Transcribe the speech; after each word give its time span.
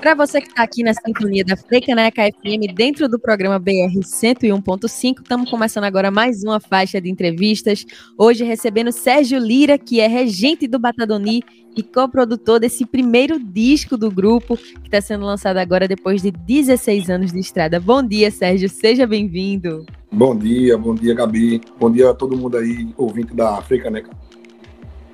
Para 0.00 0.14
você 0.14 0.40
que 0.40 0.48
está 0.48 0.62
aqui 0.62 0.82
na 0.82 0.94
sintonia 0.94 1.44
da 1.44 1.56
Freicaneca 1.56 2.22
FM, 2.22 2.72
dentro 2.74 3.08
do 3.08 3.18
programa 3.18 3.58
BR 3.58 3.98
101.5, 3.98 5.22
estamos 5.22 5.50
começando 5.50 5.84
agora 5.84 6.10
mais 6.10 6.44
uma 6.44 6.60
faixa 6.60 7.00
de 7.00 7.10
entrevistas. 7.10 7.84
Hoje 8.16 8.44
recebendo 8.44 8.92
Sérgio 8.92 9.38
Lira, 9.38 9.78
que 9.78 10.00
é 10.00 10.06
regente 10.06 10.68
do 10.68 10.78
Batadoni 10.78 11.42
e 11.76 11.82
coprodutor 11.82 12.60
desse 12.60 12.86
primeiro 12.86 13.42
disco 13.42 13.96
do 13.96 14.10
grupo, 14.10 14.56
que 14.56 14.84
está 14.84 15.00
sendo 15.00 15.24
lançado 15.24 15.56
agora 15.56 15.88
depois 15.88 16.22
de 16.22 16.30
16 16.30 17.10
anos 17.10 17.32
de 17.32 17.40
estrada. 17.40 17.80
Bom 17.80 18.02
dia, 18.02 18.30
Sérgio, 18.30 18.68
seja 18.68 19.06
bem-vindo. 19.06 19.84
Bom 20.12 20.36
dia, 20.36 20.78
bom 20.78 20.94
dia, 20.94 21.14
Gabi. 21.14 21.60
Bom 21.80 21.90
dia 21.90 22.10
a 22.10 22.14
todo 22.14 22.36
mundo 22.36 22.58
aí, 22.58 22.88
ouvinte 22.96 23.34
da 23.34 23.60
Freicaneca. 23.62 24.10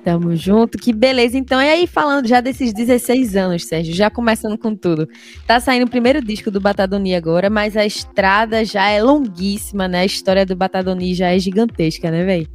Tamo 0.03 0.35
junto, 0.35 0.79
que 0.79 0.91
beleza. 0.91 1.37
Então, 1.37 1.61
e 1.61 1.69
aí, 1.69 1.85
falando 1.85 2.27
já 2.27 2.41
desses 2.41 2.73
16 2.73 3.35
anos, 3.35 3.65
Sérgio, 3.65 3.93
já 3.93 4.09
começando 4.09 4.57
com 4.57 4.75
tudo. 4.75 5.07
Tá 5.45 5.59
saindo 5.59 5.85
o 5.85 5.89
primeiro 5.89 6.23
disco 6.23 6.49
do 6.49 6.59
Batadoni 6.59 7.13
agora, 7.13 7.51
mas 7.51 7.77
a 7.77 7.85
estrada 7.85 8.65
já 8.65 8.89
é 8.89 9.01
longuíssima, 9.01 9.87
né? 9.87 10.01
A 10.01 10.05
história 10.05 10.43
do 10.43 10.55
Batadoni 10.55 11.13
já 11.13 11.27
é 11.27 11.37
gigantesca, 11.37 12.09
né, 12.09 12.25
velho? 12.25 12.47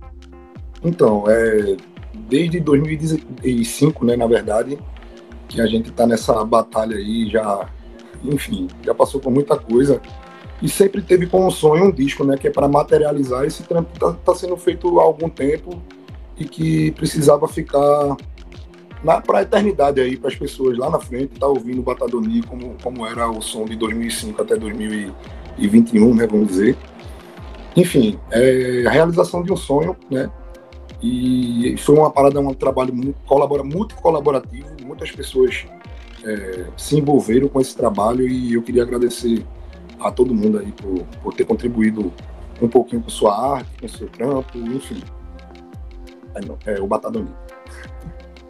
Então, 0.84 1.24
é, 1.28 1.76
desde 2.28 2.58
2005, 2.58 4.04
né, 4.04 4.16
na 4.16 4.26
verdade, 4.26 4.76
que 5.46 5.60
a 5.60 5.66
gente 5.66 5.92
tá 5.92 6.04
nessa 6.04 6.44
batalha 6.44 6.96
aí, 6.96 7.28
já, 7.30 7.68
enfim, 8.24 8.66
já 8.84 8.92
passou 8.92 9.20
por 9.20 9.30
muita 9.30 9.56
coisa. 9.56 10.00
E 10.60 10.68
sempre 10.68 11.00
teve 11.00 11.26
como 11.26 11.48
sonho 11.52 11.84
um 11.84 11.92
disco, 11.92 12.24
né, 12.24 12.36
que 12.36 12.48
é 12.48 12.50
para 12.50 12.66
materializar. 12.66 13.44
Esse 13.44 13.62
trampo 13.62 13.96
tá, 14.00 14.14
tá 14.14 14.34
sendo 14.34 14.56
feito 14.56 14.98
há 14.98 15.04
algum 15.04 15.28
tempo 15.28 15.80
e 16.38 16.44
que 16.44 16.90
precisava 16.92 17.48
ficar 17.48 18.16
para 19.24 19.38
a 19.38 19.42
eternidade 19.42 20.00
aí, 20.00 20.16
para 20.16 20.28
as 20.28 20.36
pessoas 20.36 20.76
lá 20.76 20.90
na 20.90 20.98
frente, 20.98 21.34
estar 21.34 21.46
tá 21.46 21.48
ouvindo 21.48 21.80
o 21.80 21.82
Batadoni 21.82 22.42
como, 22.42 22.76
como 22.82 23.06
era 23.06 23.30
o 23.30 23.40
som 23.40 23.64
de 23.64 23.76
2005 23.76 24.42
até 24.42 24.56
2021, 24.56 26.14
né, 26.14 26.26
vamos 26.26 26.48
dizer. 26.48 26.76
Enfim, 27.76 28.18
é 28.30 28.84
a 28.86 28.90
realização 28.90 29.42
de 29.42 29.52
um 29.52 29.56
sonho, 29.56 29.96
né, 30.10 30.30
e 31.02 31.76
foi 31.78 31.96
uma 31.96 32.10
parada, 32.10 32.40
um 32.40 32.54
trabalho 32.54 32.94
muito, 32.94 33.16
colabora, 33.26 33.62
muito 33.62 33.94
colaborativo, 33.96 34.66
muitas 34.84 35.10
pessoas 35.10 35.66
é, 36.24 36.64
se 36.76 36.98
envolveram 36.98 37.48
com 37.48 37.60
esse 37.60 37.76
trabalho 37.76 38.26
e 38.26 38.54
eu 38.54 38.62
queria 38.62 38.82
agradecer 38.82 39.44
a 40.00 40.10
todo 40.10 40.34
mundo 40.34 40.58
aí 40.58 40.72
por, 40.72 41.04
por 41.22 41.34
ter 41.34 41.44
contribuído 41.44 42.12
um 42.60 42.68
pouquinho 42.68 43.02
com 43.02 43.10
sua 43.10 43.56
arte, 43.56 43.70
com 43.80 43.88
seu 43.88 44.08
trampo, 44.08 44.58
enfim 44.58 45.02
é, 46.66 46.80
o 46.80 46.86
Batadoni. 46.86 47.28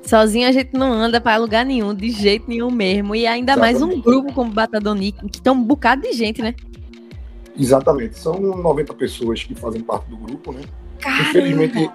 Sozinho 0.03 0.49
a 0.49 0.53
gente 0.53 0.73
não 0.73 0.93
anda 0.93 1.21
para 1.21 1.37
lugar 1.37 1.67
nenhum, 1.67 1.93
de 1.93 2.11
jeito 2.11 2.49
nenhum 2.49 2.71
mesmo. 2.71 3.15
E 3.15 3.27
ainda 3.27 3.53
Exatamente. 3.53 3.81
mais 3.81 3.83
um 3.83 4.01
grupo 4.01 4.33
como 4.33 4.51
o 4.51 4.55
Batadoni, 4.55 5.13
que 5.13 5.43
tem 5.43 5.53
um 5.53 5.63
bocado 5.63 6.03
de 6.03 6.13
gente, 6.13 6.41
né? 6.41 6.55
Exatamente. 7.59 8.19
São 8.19 8.39
90 8.39 8.95
pessoas 8.95 9.43
que 9.43 9.55
fazem 9.55 9.81
parte 9.83 10.09
do 10.09 10.17
grupo, 10.17 10.53
né? 10.53 10.61
Caramba. 11.01 11.29
Infelizmente, 11.29 11.91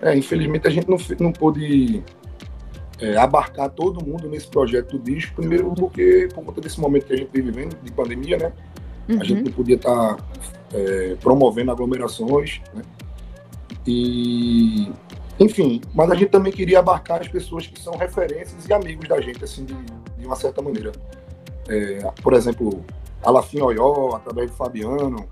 é, 0.00 0.16
infelizmente 0.16 0.66
a 0.66 0.70
gente 0.70 0.88
não, 0.88 0.96
não 1.20 1.32
pôde 1.32 2.02
é, 2.98 3.16
abarcar 3.16 3.68
todo 3.68 4.04
mundo 4.04 4.28
nesse 4.28 4.48
projeto 4.48 4.96
do 4.96 4.98
disco. 4.98 5.36
Primeiro 5.36 5.72
porque, 5.74 6.28
por 6.34 6.44
conta 6.44 6.62
desse 6.62 6.80
momento 6.80 7.06
que 7.06 7.12
a 7.12 7.16
gente 7.16 7.30
vive 7.30 7.50
vivendo, 7.50 7.76
de 7.82 7.92
pandemia, 7.92 8.38
né? 8.38 8.52
Uhum. 9.08 9.20
A 9.20 9.24
gente 9.24 9.42
não 9.42 9.52
podia 9.52 9.76
estar 9.76 10.16
tá, 10.16 10.24
é, 10.72 11.16
promovendo 11.20 11.72
aglomerações, 11.72 12.62
né? 12.72 12.82
E 13.86 14.90
enfim, 15.40 15.80
mas 15.94 16.10
a 16.10 16.14
gente 16.14 16.28
também 16.28 16.52
queria 16.52 16.80
abarcar 16.80 17.22
as 17.22 17.28
pessoas 17.28 17.66
que 17.66 17.80
são 17.80 17.96
referências 17.96 18.68
e 18.68 18.72
amigos 18.74 19.08
da 19.08 19.18
gente, 19.22 19.42
assim, 19.42 19.64
de, 19.64 19.74
de 20.18 20.26
uma 20.26 20.36
certa 20.36 20.60
maneira. 20.60 20.92
É, 21.66 22.10
por 22.22 22.34
exemplo, 22.34 22.84
Alafim 23.22 23.60
Oyó, 23.62 24.14
através 24.14 24.50
do 24.50 24.56
Fabiano, 24.56 25.26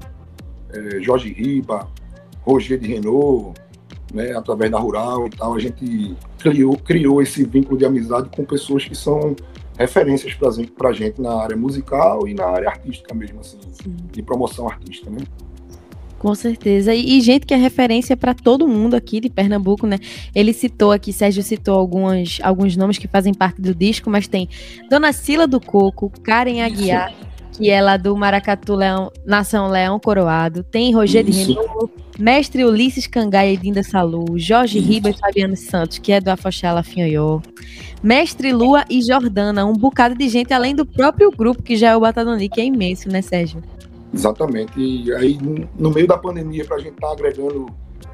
é, 0.70 1.00
Jorge 1.00 1.30
Riba, 1.30 1.86
Roger 2.40 2.78
de 2.78 2.88
Renault, 2.88 3.60
né, 4.12 4.32
através 4.34 4.70
da 4.70 4.78
Rural 4.78 5.26
e 5.26 5.30
tal, 5.30 5.54
a 5.54 5.58
gente 5.58 6.16
criou, 6.38 6.74
criou 6.78 7.20
esse 7.20 7.44
vínculo 7.44 7.76
de 7.76 7.84
amizade 7.84 8.30
com 8.34 8.44
pessoas 8.44 8.86
que 8.86 8.94
são 8.94 9.36
referências 9.78 10.34
para 10.34 10.88
a 10.88 10.92
gente 10.92 11.20
na 11.20 11.34
área 11.34 11.56
musical 11.56 12.26
e 12.26 12.32
na 12.32 12.46
área 12.46 12.70
artística 12.70 13.14
mesmo, 13.14 13.40
assim, 13.40 13.58
de 14.10 14.22
promoção 14.22 14.66
artística, 14.66 15.10
né? 15.10 15.18
Com 16.18 16.34
certeza. 16.34 16.92
E, 16.94 17.18
e, 17.18 17.20
gente 17.20 17.46
que 17.46 17.54
é 17.54 17.56
referência 17.56 18.16
para 18.16 18.34
todo 18.34 18.66
mundo 18.66 18.94
aqui 18.94 19.20
de 19.20 19.30
Pernambuco, 19.30 19.86
né? 19.86 19.98
Ele 20.34 20.52
citou 20.52 20.90
aqui, 20.90 21.12
Sérgio 21.12 21.42
citou 21.42 21.78
algumas, 21.78 22.38
alguns 22.42 22.76
nomes 22.76 22.98
que 22.98 23.06
fazem 23.06 23.32
parte 23.32 23.60
do 23.60 23.74
disco, 23.74 24.10
mas 24.10 24.26
tem 24.26 24.48
Dona 24.90 25.12
Sila 25.12 25.46
do 25.46 25.60
Coco, 25.60 26.10
Karen 26.22 26.60
Aguiar, 26.62 27.14
que 27.52 27.70
é 27.70 27.80
lá 27.80 27.96
do 27.96 28.16
Maracatu 28.16 28.74
Leão, 28.74 29.12
Nação 29.24 29.68
Leão 29.68 30.00
Coroado, 30.00 30.64
tem 30.64 30.92
Rogério 30.92 31.30
de 31.30 31.38
Renault, 31.38 31.92
Mestre 32.18 32.64
Ulisses 32.64 33.06
Cangaia 33.06 33.52
e 33.52 33.56
Dinda 33.56 33.84
Salu, 33.84 34.36
Jorge 34.36 34.78
Isso. 34.78 34.88
Ribas 34.88 35.16
e 35.16 35.20
Fabiano 35.20 35.56
Santos, 35.56 35.98
que 35.98 36.10
é 36.10 36.20
do 36.20 36.28
Afoxala 36.28 36.82
Finhoió, 36.82 37.40
Mestre 38.02 38.52
Lua 38.52 38.84
e 38.90 39.00
Jordana, 39.02 39.64
um 39.64 39.72
bocado 39.72 40.16
de 40.16 40.28
gente, 40.28 40.52
além 40.52 40.74
do 40.74 40.84
próprio 40.84 41.30
grupo, 41.30 41.62
que 41.62 41.76
já 41.76 41.90
é 41.90 41.96
o 41.96 42.00
Batadoni, 42.00 42.48
que 42.48 42.60
é 42.60 42.64
imenso, 42.64 43.08
né, 43.08 43.22
Sérgio? 43.22 43.62
Exatamente. 44.12 44.72
E 44.78 45.12
aí, 45.14 45.38
no 45.78 45.90
meio 45.90 46.06
da 46.06 46.16
pandemia, 46.16 46.64
para 46.64 46.76
a 46.76 46.80
gente 46.80 46.94
estar 46.94 47.08
tá 47.08 47.12
agregando 47.12 47.66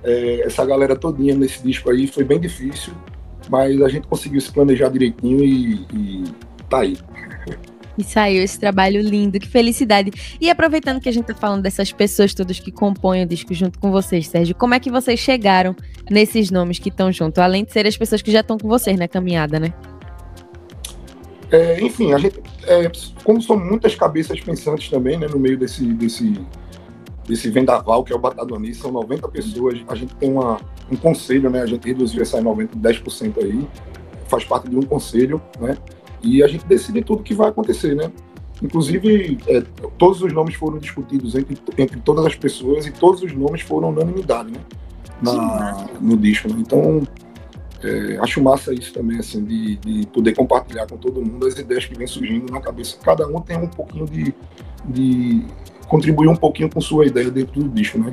é, 0.02 0.42
essa 0.46 0.64
galera 0.64 0.96
todinha 0.96 1.34
nesse 1.34 1.62
disco 1.62 1.90
aí, 1.90 2.06
foi 2.06 2.24
bem 2.24 2.40
difícil, 2.40 2.92
mas 3.48 3.80
a 3.80 3.88
gente 3.88 4.06
conseguiu 4.06 4.40
se 4.40 4.52
planejar 4.52 4.88
direitinho 4.88 5.44
e, 5.44 5.86
e 5.92 6.24
tá 6.68 6.80
aí. 6.80 6.96
E 7.96 8.02
saiu 8.02 8.42
esse 8.42 8.58
trabalho 8.58 9.00
lindo, 9.00 9.38
que 9.38 9.48
felicidade. 9.48 10.10
E 10.40 10.50
aproveitando 10.50 11.00
que 11.00 11.08
a 11.08 11.12
gente 11.12 11.26
tá 11.26 11.34
falando 11.34 11.62
dessas 11.62 11.92
pessoas 11.92 12.34
todas 12.34 12.58
que 12.58 12.72
compõem 12.72 13.22
o 13.22 13.26
disco 13.26 13.54
junto 13.54 13.78
com 13.78 13.90
vocês, 13.92 14.26
Sérgio, 14.26 14.54
como 14.54 14.74
é 14.74 14.80
que 14.80 14.90
vocês 14.90 15.20
chegaram 15.20 15.76
nesses 16.10 16.50
nomes 16.50 16.80
que 16.80 16.88
estão 16.88 17.12
junto? 17.12 17.38
Além 17.38 17.64
de 17.64 17.72
ser 17.72 17.86
as 17.86 17.96
pessoas 17.96 18.20
que 18.20 18.32
já 18.32 18.40
estão 18.40 18.58
com 18.58 18.68
vocês 18.68 18.98
na 18.98 19.06
caminhada, 19.06 19.60
né? 19.60 19.72
É, 21.54 21.80
enfim, 21.80 22.12
a 22.12 22.18
gente, 22.18 22.42
é, 22.66 22.90
como 23.22 23.40
são 23.40 23.56
muitas 23.56 23.94
cabeças 23.94 24.40
pensantes 24.40 24.88
também, 24.90 25.16
né, 25.16 25.28
no 25.28 25.38
meio 25.38 25.56
desse, 25.56 25.84
desse, 25.94 26.44
desse 27.28 27.48
vendaval 27.48 28.02
que 28.02 28.12
é 28.12 28.16
o 28.16 28.18
Batadoni, 28.18 28.74
são 28.74 28.90
90 28.90 29.28
pessoas, 29.28 29.78
a 29.86 29.94
gente 29.94 30.16
tem 30.16 30.32
uma, 30.32 30.58
um 30.90 30.96
conselho, 30.96 31.48
né, 31.48 31.62
a 31.62 31.66
gente 31.66 31.86
reduziu 31.86 32.22
essa 32.22 32.40
90, 32.40 32.76
10% 32.76 33.38
aí, 33.38 33.68
faz 34.26 34.44
parte 34.44 34.68
de 34.68 34.76
um 34.76 34.82
conselho, 34.82 35.40
né, 35.60 35.78
e 36.24 36.42
a 36.42 36.48
gente 36.48 36.66
decide 36.66 37.02
tudo 37.02 37.22
que 37.22 37.34
vai 37.34 37.50
acontecer, 37.50 37.94
né. 37.94 38.10
Inclusive, 38.60 39.38
é, 39.46 39.62
todos 39.96 40.22
os 40.22 40.32
nomes 40.32 40.56
foram 40.56 40.78
discutidos 40.78 41.36
entre, 41.36 41.56
entre 41.78 42.00
todas 42.00 42.26
as 42.26 42.34
pessoas 42.34 42.84
e 42.84 42.90
todos 42.90 43.22
os 43.22 43.32
nomes 43.32 43.60
foram 43.60 43.90
unanimidade, 43.90 44.50
né, 44.50 44.58
na, 45.22 45.86
no 46.00 46.16
disco, 46.16 46.48
né? 46.48 46.56
Então, 46.58 47.02
é, 47.84 48.18
acho 48.18 48.42
massa 48.42 48.72
isso 48.72 48.94
também, 48.94 49.18
assim, 49.18 49.44
de, 49.44 49.76
de, 49.76 50.06
poder 50.06 50.34
compartilhar 50.34 50.86
com 50.86 50.96
todo 50.96 51.20
mundo 51.20 51.46
as 51.46 51.58
ideias 51.58 51.84
que 51.84 51.94
vem 51.94 52.06
surgindo 52.06 52.50
na 52.50 52.60
cabeça. 52.60 52.96
Cada 53.02 53.26
um 53.28 53.40
tem 53.40 53.58
um 53.58 53.68
pouquinho 53.68 54.06
de, 54.06 54.34
de 54.86 55.44
contribuir 55.86 56.28
um 56.28 56.36
pouquinho 56.36 56.70
com 56.70 56.80
sua 56.80 57.04
ideia 57.04 57.30
dentro 57.30 57.62
do 57.62 57.68
disco, 57.68 57.98
né? 57.98 58.12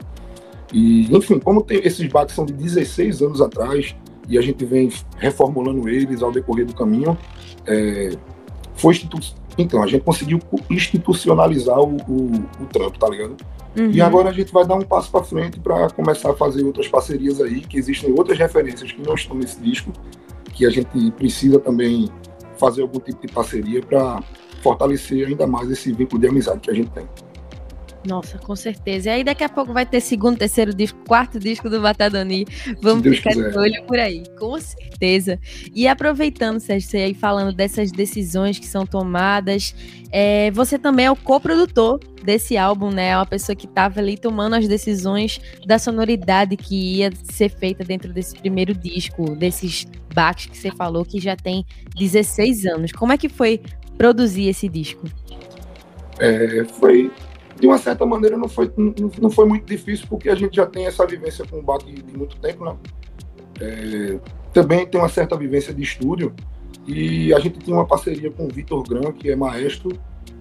E, 0.74 1.16
enfim, 1.16 1.40
como 1.40 1.62
tem 1.62 1.80
esses 1.86 2.06
baques 2.12 2.36
são 2.36 2.46
de 2.46 2.52
16 2.52 3.22
anos 3.22 3.42
atrás 3.42 3.96
e 4.28 4.38
a 4.38 4.42
gente 4.42 4.66
vem 4.66 4.92
reformulando 5.18 5.88
eles 5.88 6.22
ao 6.22 6.32
decorrer 6.32 6.66
do 6.66 6.74
caminho, 6.74 7.18
é, 7.66 8.12
foi 8.76 8.94
institu 8.94 9.20
então 9.58 9.84
a 9.84 9.88
gente 9.88 10.04
conseguiu 10.04 10.40
institucionalizar 10.70 11.80
o, 11.80 11.98
o, 12.08 12.32
o 12.62 12.66
trampo, 12.72 12.98
tá 12.98 13.10
ligado? 13.10 13.36
Uhum. 13.78 13.92
E 13.92 14.02
agora 14.02 14.30
a 14.30 14.34
gente 14.34 14.52
vai 14.52 14.66
dar 14.66 14.76
um 14.76 14.82
passo 14.82 15.10
para 15.10 15.24
frente 15.24 15.60
para 15.60 15.90
começar 15.92 16.32
a 16.32 16.34
fazer 16.34 16.64
outras 16.64 16.88
parcerias 16.88 17.40
aí, 17.40 17.62
que 17.62 17.78
existem 17.78 18.12
outras 18.12 18.38
referências 18.38 18.92
que 18.92 19.02
não 19.02 19.14
estão 19.14 19.38
nesse 19.38 19.60
disco, 19.62 19.92
que 20.54 20.66
a 20.66 20.70
gente 20.70 21.12
precisa 21.12 21.60
também 21.60 22.10
fazer 22.58 22.82
algum 22.82 23.00
tipo 23.00 23.26
de 23.26 23.34
parceria 23.34 23.82
para 23.82 24.22
fortalecer 24.62 25.28
ainda 25.28 25.48
mais 25.48 25.72
esse 25.72 25.92
vínculo 25.92 26.22
de 26.22 26.28
amizade 26.28 26.60
que 26.60 26.70
a 26.70 26.74
gente 26.74 26.92
tem. 26.92 27.08
Nossa, 28.06 28.40
com 28.40 28.56
certeza. 28.56 29.10
E 29.10 29.12
aí 29.12 29.24
daqui 29.24 29.44
a 29.44 29.50
pouco 29.50 29.74
vai 29.74 29.86
ter 29.86 30.02
segundo, 30.02 30.38
terceiro 30.38 30.74
disco, 30.74 30.98
quarto 31.08 31.40
disco 31.40 31.70
do 31.70 31.80
Batadoni. 31.80 32.48
Vamos 32.82 33.04
ficar 33.18 33.32
quiser. 33.32 33.52
de 33.52 33.58
olho 33.58 33.84
por 33.84 34.00
aí, 34.00 34.24
com 34.40 34.60
certeza. 34.60 35.40
E 35.74 35.88
aproveitando, 35.88 36.60
Sérgio, 36.60 36.90
você 36.90 36.98
aí 36.98 37.14
falando 37.14 37.54
dessas 37.54 37.92
decisões 37.92 38.58
que 38.58 38.66
são 38.66 38.88
tomadas, 38.88 39.76
é, 40.12 40.50
você 40.52 40.80
também 40.80 41.06
é 41.06 41.12
o 41.12 41.16
coprodutor 41.16 42.00
desse 42.24 42.58
álbum, 42.58 42.90
né? 42.90 43.10
É 43.10 43.18
uma 43.18 43.26
pessoa 43.26 43.56
que 43.56 43.68
estava 43.68 44.00
ali 44.00 44.18
tomando 44.18 44.56
as 44.56 44.68
decisões 44.68 45.40
da 45.66 45.78
sonoridade 45.78 46.58
que 46.58 46.98
ia 46.98 47.12
ser 47.32 47.50
feita 47.50 47.84
dentro 47.84 48.12
desse 48.12 48.36
primeiro 48.36 48.74
disco, 48.74 49.36
desses 49.36 49.86
baques 50.14 50.48
que 50.48 50.58
você 50.58 50.72
falou, 50.72 51.06
que 51.06 51.20
já 51.20 51.36
tem 51.36 51.64
16 51.96 52.66
anos. 52.66 52.92
Como 52.92 53.14
é 53.14 53.18
que 53.18 53.30
foi 53.30 53.62
produzir 53.96 54.48
esse 54.48 54.68
disco? 54.68 55.08
É, 56.20 56.64
foi 56.66 57.12
de 57.62 57.68
uma 57.68 57.78
certa 57.78 58.08
maneira 58.08 58.36
não 58.36 58.50
foi, 58.50 58.74
não, 59.22 59.30
foi 59.30 59.46
muito 59.46 59.66
difícil, 59.66 60.08
porque 60.10 60.30
a 60.30 60.36
gente 60.36 60.56
já 60.56 60.66
tem 60.66 60.88
essa 60.88 61.06
vivência 61.06 61.46
com 61.46 61.60
o 61.60 61.62
Bach 61.62 61.84
de 61.84 62.18
muito 62.18 62.36
tempo, 62.38 62.66
né? 62.66 62.76
É, 63.60 64.20
também 64.52 64.88
tem 64.88 65.00
uma 65.00 65.08
certa 65.08 65.38
vivência 65.38 65.72
de 65.72 65.84
estúdio, 65.84 66.34
E 66.88 67.32
a 67.32 67.40
gente 67.40 67.60
tinha 67.60 67.76
uma 67.76 67.86
parceria 67.86 68.32
com 68.32 68.46
o 68.46 68.50
Vitor 68.50 68.82
Gran, 68.90 69.12
que 69.12 69.30
é 69.30 69.36
maestro 69.36 69.92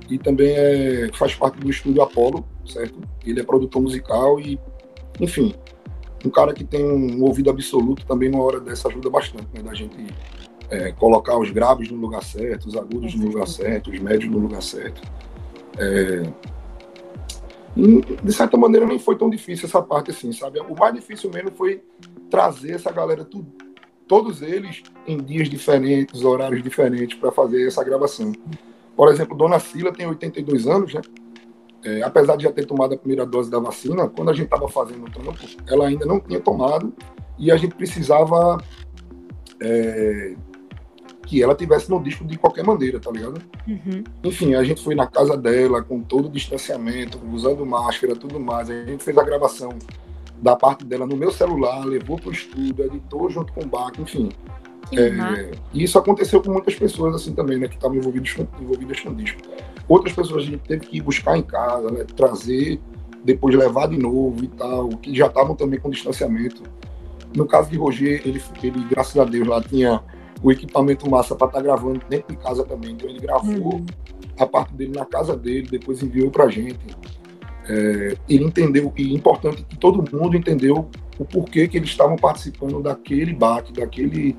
e 0.09 0.17
também 0.17 0.55
é, 0.57 1.11
faz 1.13 1.35
parte 1.35 1.59
do 1.61 1.69
estúdio 1.69 2.01
Apollo, 2.01 2.43
certo? 2.65 2.99
Ele 3.25 3.39
é 3.39 3.45
produtor 3.45 3.83
musical 3.83 4.41
e, 4.41 4.59
enfim, 5.21 5.55
um 6.25 6.31
cara 6.31 6.55
que 6.55 6.65
tem 6.65 6.83
um 6.83 7.23
ouvido 7.23 7.51
absoluto 7.51 8.07
também 8.07 8.31
na 8.31 8.39
hora 8.39 8.59
dessa 8.59 8.89
ajuda 8.89 9.11
bastante, 9.11 9.47
né? 9.55 9.63
Da 9.63 9.75
gente 9.75 9.95
é, 10.71 10.91
colocar 10.93 11.39
os 11.39 11.51
graves 11.51 11.91
no 11.91 11.99
lugar 11.99 12.23
certo, 12.23 12.67
os 12.67 12.77
agudos 12.77 13.15
no 13.15 13.27
lugar 13.27 13.47
certo, 13.47 13.91
os 13.91 13.99
médios 13.99 14.33
no 14.33 14.39
lugar 14.39 14.63
certo. 14.63 15.03
É, 15.79 16.23
e, 17.77 18.01
de 18.23 18.33
certa 18.33 18.57
maneira 18.57 18.87
nem 18.87 18.99
foi 18.99 19.17
tão 19.17 19.31
difícil 19.31 19.67
essa 19.67 19.81
parte 19.81 20.11
assim, 20.11 20.33
sabe? 20.33 20.61
O 20.61 20.79
mais 20.79 20.95
difícil 20.95 21.31
mesmo 21.31 21.53
foi 21.53 21.83
trazer 22.29 22.73
essa 22.73 22.91
galera 22.91 23.25
tudo, 23.25 23.47
todos 24.07 24.43
eles 24.43 24.83
em 25.07 25.17
dias 25.19 25.49
diferentes, 25.49 26.25
horários 26.25 26.63
diferentes 26.63 27.19
para 27.19 27.31
fazer 27.31 27.67
essa 27.67 27.83
gravação. 27.85 28.33
Por 28.97 29.09
exemplo, 29.09 29.37
Dona 29.37 29.59
Sila 29.59 29.93
tem 29.93 30.07
82 30.07 30.67
anos, 30.67 30.95
né? 30.95 31.01
É, 31.83 32.03
apesar 32.03 32.37
de 32.37 32.45
já 32.45 32.53
ter 32.53 32.67
tomado 32.67 32.95
a 32.95 32.99
primeira 32.99 33.25
dose 33.25 33.51
da 33.51 33.59
vacina, 33.59 34.07
quando 34.07 34.31
a 34.31 34.35
gente 34.35 34.45
estava 34.45 34.69
fazendo 34.69 35.07
o 35.07 35.11
trampo, 35.11 35.39
ela 35.67 35.87
ainda 35.87 36.05
não 36.05 36.21
tinha 36.21 36.39
tomado 36.39 36.93
e 37.39 37.51
a 37.51 37.57
gente 37.57 37.75
precisava 37.75 38.63
é, 39.63 40.35
que 41.31 41.41
ela 41.41 41.55
tivesse 41.55 41.89
no 41.89 42.03
disco 42.03 42.25
de 42.25 42.37
qualquer 42.37 42.65
maneira, 42.65 42.99
tá 42.99 43.09
ligado? 43.09 43.41
Uhum. 43.69 44.03
Enfim, 44.25 44.57
a 44.57 44.65
gente 44.65 44.83
foi 44.83 44.97
na 44.97 45.07
casa 45.07 45.37
dela 45.37 45.81
com 45.81 46.01
todo 46.01 46.27
o 46.27 46.29
distanciamento, 46.29 47.21
usando 47.33 47.65
máscara, 47.65 48.17
tudo 48.17 48.41
mais. 48.41 48.69
A 48.69 48.85
gente 48.85 49.05
fez 49.05 49.17
a 49.17 49.23
gravação 49.23 49.69
da 50.43 50.57
parte 50.57 50.85
dela 50.85 51.07
no 51.07 51.17
meu 51.17 51.31
celular, 51.31 51.85
levou 51.85 52.19
para 52.19 52.31
o 52.31 52.33
estúdio, 52.33 52.85
editou 52.85 53.31
junto 53.31 53.53
com 53.53 53.63
o 53.63 53.65
Bach, 53.65 53.93
enfim. 53.97 54.31
É, 54.93 55.53
e 55.73 55.85
isso 55.85 55.97
aconteceu 55.97 56.43
com 56.43 56.51
muitas 56.51 56.75
pessoas 56.75 57.15
assim 57.15 57.33
também, 57.33 57.61
né, 57.61 57.69
que 57.69 57.77
estavam 57.77 57.97
envolvidas, 57.97 58.35
envolvidas 58.61 58.99
com 58.99 59.15
disco. 59.15 59.41
Outras 59.87 60.13
pessoas 60.13 60.43
a 60.43 60.47
gente 60.47 60.63
teve 60.67 60.85
que 60.85 60.97
ir 60.97 61.01
buscar 61.01 61.39
em 61.39 61.43
casa, 61.43 61.93
né, 61.93 62.05
trazer, 62.17 62.81
depois 63.23 63.55
levar 63.55 63.87
de 63.87 63.97
novo 63.97 64.43
e 64.43 64.49
tal, 64.49 64.89
que 64.89 65.15
já 65.15 65.29
estavam 65.29 65.55
também 65.55 65.79
com 65.79 65.91
distanciamento. 65.91 66.65
No 67.37 67.47
caso 67.47 67.71
de 67.71 67.79
Roger, 67.79 68.21
ele, 68.25 68.43
ele 68.65 68.85
graças 68.91 69.17
a 69.17 69.25
Deus 69.25 69.47
lá 69.47 69.63
tinha 69.63 70.03
o 70.43 70.51
equipamento 70.51 71.09
massa 71.09 71.35
para 71.35 71.47
estar 71.49 71.59
tá 71.59 71.65
gravando 71.65 72.01
dentro 72.09 72.35
de 72.35 72.43
casa 72.43 72.65
também. 72.65 72.93
Então 72.93 73.09
ele 73.09 73.21
gravou 73.21 73.75
uhum. 73.75 73.87
a 74.39 74.47
parte 74.47 74.75
dele 74.75 74.93
na 74.97 75.05
casa 75.05 75.37
dele, 75.37 75.69
depois 75.71 76.03
enviou 76.03 76.31
para 76.31 76.45
a 76.45 76.51
gente. 76.51 76.79
É, 77.69 78.17
ele 78.29 78.45
entendeu, 78.45 78.93
e 78.97 79.13
é 79.13 79.17
importante 79.17 79.63
que 79.65 79.77
todo 79.77 80.05
mundo 80.17 80.37
entendeu 80.37 80.89
o 81.19 81.25
porquê 81.25 81.69
que 81.69 81.77
eles 81.77 81.91
estavam 81.91 82.17
participando 82.17 82.83
daquele 82.83 83.35
baque, 83.35 83.73
daquele 83.73 84.37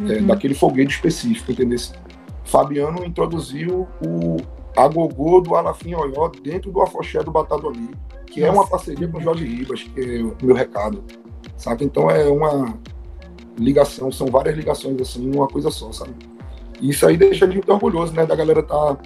é, 0.00 0.02
uhum. 0.02 0.12
é, 0.12 0.20
daquele 0.20 0.54
foguete 0.54 0.94
específico, 0.94 1.52
entendeu? 1.52 1.78
Fabiano 2.44 3.04
introduziu 3.04 3.86
o 4.04 4.36
agogô 4.76 5.40
do 5.40 5.54
Alafim 5.54 5.94
Oió 5.94 6.30
dentro 6.42 6.70
do 6.70 6.82
afoxé 6.82 7.22
do 7.22 7.30
Batadoni, 7.30 7.90
que 8.26 8.40
Nossa. 8.40 8.52
é 8.52 8.54
uma 8.54 8.66
parceria 8.66 9.08
com 9.08 9.18
o 9.18 9.20
Jorge 9.20 9.44
Ribas, 9.44 9.82
que 9.82 10.00
é 10.00 10.22
o 10.22 10.34
meu 10.42 10.54
recado, 10.54 11.04
sabe? 11.56 11.84
Então 11.84 12.10
é 12.10 12.24
uma 12.28 12.78
ligação, 13.58 14.10
são 14.10 14.28
várias 14.28 14.56
ligações 14.56 15.00
assim, 15.00 15.30
uma 15.34 15.48
coisa 15.48 15.70
só, 15.70 15.92
sabe? 15.92 16.14
E 16.80 16.90
isso 16.90 17.06
aí 17.06 17.16
deixa 17.16 17.44
a 17.44 17.50
gente 17.50 17.70
orgulhoso, 17.70 18.12
né, 18.12 18.24
da 18.24 18.36
galera 18.36 18.60
estar 18.60 18.94
tá 18.94 19.02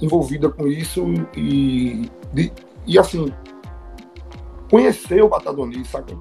envolvida 0.00 0.48
com 0.48 0.66
isso 0.66 1.04
e, 1.36 2.10
e, 2.34 2.52
e 2.86 2.98
assim, 2.98 3.32
conhecer 4.70 5.22
o 5.22 5.28
Batadoni, 5.28 5.84
sabe? 5.84 6.16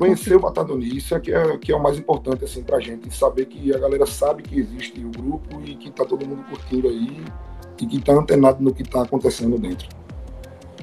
conhecer 0.00 0.34
o 0.34 0.40
Batadoni, 0.40 0.96
isso 0.96 1.14
é 1.14 1.20
que, 1.20 1.30
é 1.30 1.58
que 1.58 1.70
é 1.70 1.76
o 1.76 1.82
mais 1.82 1.98
importante 1.98 2.42
assim 2.42 2.62
pra 2.62 2.80
gente, 2.80 3.14
saber 3.14 3.44
que 3.44 3.74
a 3.74 3.78
galera 3.78 4.06
sabe 4.06 4.42
que 4.42 4.58
existe 4.58 4.98
o 5.04 5.10
grupo 5.10 5.60
e 5.62 5.76
que 5.76 5.90
tá 5.90 6.06
todo 6.06 6.26
mundo 6.26 6.42
curtindo 6.48 6.88
aí 6.88 7.22
e 7.78 7.86
que 7.86 8.00
tá 8.00 8.14
antenado 8.14 8.64
no 8.64 8.72
que 8.72 8.82
tá 8.82 9.02
acontecendo 9.02 9.58
dentro. 9.58 9.86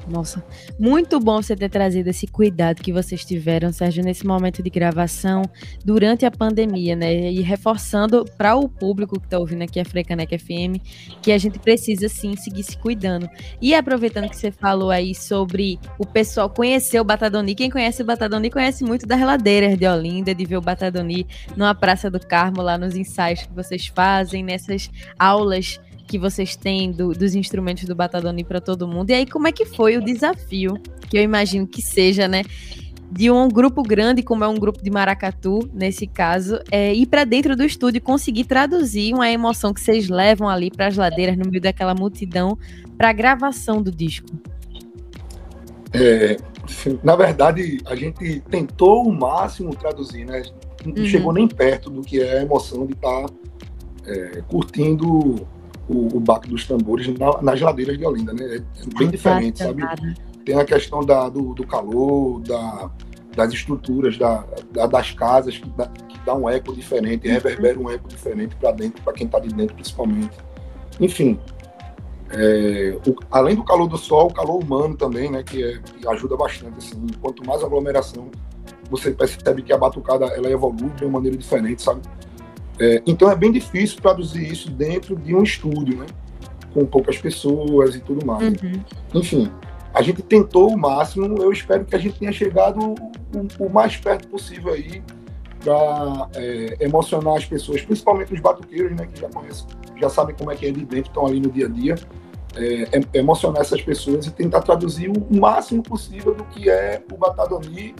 Nossa, 0.08 0.42
muito 0.78 1.20
bom 1.20 1.42
você 1.42 1.54
ter 1.54 1.68
trazido 1.68 2.08
esse 2.08 2.26
cuidado 2.26 2.80
que 2.80 2.92
vocês 2.92 3.24
tiveram, 3.24 3.70
Sérgio, 3.72 4.02
nesse 4.02 4.26
momento 4.26 4.62
de 4.62 4.70
gravação 4.70 5.42
durante 5.84 6.24
a 6.24 6.30
pandemia, 6.30 6.96
né? 6.96 7.30
E 7.30 7.42
reforçando 7.42 8.24
para 8.36 8.56
o 8.56 8.68
público 8.68 9.20
que 9.20 9.26
está 9.26 9.38
ouvindo 9.38 9.62
aqui 9.62 9.78
a 9.78 9.84
Frecanec 9.84 10.38
FM 10.38 10.80
que 11.20 11.30
a 11.30 11.38
gente 11.38 11.58
precisa 11.58 12.08
sim 12.08 12.36
seguir 12.36 12.62
se 12.62 12.76
cuidando. 12.78 13.28
E 13.60 13.74
aproveitando 13.74 14.28
que 14.28 14.36
você 14.36 14.50
falou 14.50 14.90
aí 14.90 15.14
sobre 15.14 15.78
o 15.98 16.06
pessoal 16.06 16.48
conhecer 16.48 17.00
o 17.00 17.04
Batadoni, 17.04 17.54
quem 17.54 17.70
conhece 17.70 18.02
o 18.02 18.06
Batadoni 18.06 18.50
conhece 18.50 18.84
muito 18.84 19.06
das 19.06 19.18
reladeiras 19.18 19.76
de 19.76 19.86
Olinda, 19.86 20.34
de 20.34 20.44
ver 20.44 20.56
o 20.56 20.62
Batadoni 20.62 21.26
numa 21.56 21.74
Praça 21.74 22.10
do 22.10 22.18
Carmo, 22.18 22.62
lá 22.62 22.78
nos 22.78 22.96
ensaios 22.96 23.42
que 23.42 23.52
vocês 23.52 23.86
fazem, 23.86 24.42
nessas 24.42 24.90
aulas 25.18 25.78
que 26.08 26.18
vocês 26.18 26.56
têm 26.56 26.90
do, 26.90 27.12
dos 27.12 27.34
instrumentos 27.34 27.84
do 27.84 27.94
Batadoni 27.94 28.42
para 28.42 28.60
todo 28.60 28.88
mundo. 28.88 29.10
E 29.10 29.14
aí, 29.14 29.26
como 29.26 29.46
é 29.46 29.52
que 29.52 29.66
foi 29.66 29.98
o 29.98 30.02
desafio, 30.02 30.80
que 31.08 31.18
eu 31.18 31.22
imagino 31.22 31.66
que 31.66 31.82
seja, 31.82 32.26
né? 32.26 32.42
De 33.10 33.30
um 33.30 33.48
grupo 33.48 33.82
grande, 33.82 34.22
como 34.22 34.42
é 34.42 34.48
um 34.48 34.56
grupo 34.56 34.82
de 34.82 34.90
maracatu, 34.90 35.60
nesse 35.72 36.06
caso, 36.06 36.58
é 36.70 36.92
ir 36.92 37.06
para 37.06 37.24
dentro 37.24 37.54
do 37.54 37.64
estúdio 37.64 37.98
e 37.98 38.00
conseguir 38.00 38.44
traduzir 38.44 39.14
uma 39.14 39.30
emoção 39.30 39.72
que 39.72 39.80
vocês 39.80 40.08
levam 40.08 40.48
ali 40.48 40.70
para 40.70 40.86
as 40.86 40.96
ladeiras, 40.96 41.36
no 41.36 41.48
meio 41.48 41.62
daquela 41.62 41.94
multidão, 41.94 42.58
para 42.96 43.10
a 43.10 43.12
gravação 43.12 43.82
do 43.82 43.90
disco. 43.90 44.28
É, 45.92 46.36
na 47.02 47.16
verdade, 47.16 47.78
a 47.86 47.94
gente 47.94 48.40
tentou 48.50 49.06
o 49.06 49.12
máximo 49.12 49.74
traduzir, 49.74 50.24
né? 50.24 50.42
Não 50.84 50.94
uhum. 50.94 51.06
chegou 51.06 51.32
nem 51.32 51.48
perto 51.48 51.90
do 51.90 52.02
que 52.02 52.20
é 52.20 52.38
a 52.38 52.42
emoção 52.42 52.86
de 52.86 52.92
estar 52.92 53.26
tá, 53.26 53.34
é, 54.06 54.42
curtindo 54.48 55.46
o, 55.88 56.16
o 56.16 56.20
baque 56.20 56.48
dos 56.48 56.66
tambores 56.66 57.06
na, 57.18 57.40
nas 57.40 57.60
ladeiras 57.60 57.96
de 57.96 58.04
Olinda, 58.04 58.32
né? 58.32 58.56
É 58.56 58.98
bem 58.98 59.08
diferente, 59.08 59.58
sabe? 59.58 59.82
Tem 60.44 60.58
a 60.58 60.64
questão 60.64 61.04
da, 61.04 61.28
do, 61.28 61.54
do 61.54 61.66
calor, 61.66 62.40
da, 62.40 62.90
das 63.34 63.52
estruturas, 63.52 64.18
da, 64.18 64.44
da, 64.72 64.86
das 64.86 65.12
casas, 65.12 65.58
que 65.58 65.68
dá, 65.70 65.86
que 65.86 66.18
dá 66.26 66.34
um 66.34 66.48
eco 66.48 66.74
diferente, 66.74 67.26
uhum. 67.26 67.34
reverbera 67.34 67.78
um 67.78 67.90
eco 67.90 68.08
diferente 68.08 68.54
para 68.56 68.72
dentro, 68.72 69.02
para 69.02 69.12
quem 69.12 69.26
está 69.26 69.38
de 69.38 69.48
dentro 69.48 69.74
principalmente. 69.74 70.36
Enfim, 71.00 71.38
é, 72.30 72.98
o, 73.06 73.14
além 73.30 73.54
do 73.56 73.64
calor 73.64 73.86
do 73.86 73.96
sol, 73.96 74.28
o 74.28 74.32
calor 74.32 74.62
humano 74.62 74.96
também, 74.96 75.30
né, 75.30 75.42
que, 75.42 75.62
é, 75.62 75.78
que, 75.78 76.08
ajuda 76.08 76.36
bastante. 76.36 76.78
Assim, 76.78 77.06
quanto 77.20 77.46
mais 77.46 77.62
aglomeração, 77.62 78.30
você 78.90 79.10
percebe 79.10 79.62
que 79.62 79.72
a 79.72 79.78
batucada 79.78 80.26
ela 80.26 80.50
evolui 80.50 80.90
de 80.90 81.04
uma 81.04 81.12
maneira 81.12 81.36
diferente, 81.36 81.82
sabe? 81.82 82.02
É, 82.80 83.02
então 83.06 83.30
é 83.30 83.34
bem 83.34 83.50
difícil 83.50 84.00
traduzir 84.00 84.50
isso 84.50 84.70
dentro 84.70 85.16
de 85.16 85.34
um 85.34 85.42
estúdio, 85.42 85.98
né? 85.98 86.06
Com 86.72 86.86
poucas 86.86 87.18
pessoas 87.18 87.94
e 87.94 88.00
tudo 88.00 88.24
mais. 88.24 88.48
Uhum. 88.62 88.82
Enfim, 89.14 89.50
a 89.92 90.02
gente 90.02 90.22
tentou 90.22 90.72
o 90.72 90.78
máximo. 90.78 91.42
Eu 91.42 91.50
espero 91.50 91.84
que 91.84 91.96
a 91.96 91.98
gente 91.98 92.18
tenha 92.18 92.32
chegado 92.32 92.78
o, 92.80 93.64
o 93.64 93.70
mais 93.70 93.96
perto 93.96 94.28
possível 94.28 94.72
aí 94.72 95.02
para 95.60 96.28
é, 96.36 96.76
emocionar 96.80 97.36
as 97.36 97.44
pessoas, 97.44 97.82
principalmente 97.82 98.32
os 98.32 98.40
batuqueiros, 98.40 98.96
né? 98.96 99.08
Que 99.12 99.20
já 99.20 99.28
conhecem, 99.28 99.66
já 100.00 100.08
sabem 100.08 100.36
como 100.36 100.52
é 100.52 100.56
que 100.56 100.66
é 100.66 100.70
de 100.70 100.84
dentro, 100.84 101.10
estão 101.10 101.26
ali 101.26 101.40
no 101.40 101.50
dia 101.50 101.66
a 101.66 101.68
dia. 101.68 101.96
É, 102.56 102.98
é, 102.98 103.18
emocionar 103.18 103.60
essas 103.60 103.82
pessoas 103.82 104.26
e 104.26 104.30
tentar 104.30 104.62
traduzir 104.62 105.10
o 105.10 105.36
máximo 105.38 105.82
possível 105.82 106.34
do 106.34 106.44
que 106.44 106.68
é 106.68 107.02
o 107.12 107.16
Batadoni 107.16 107.94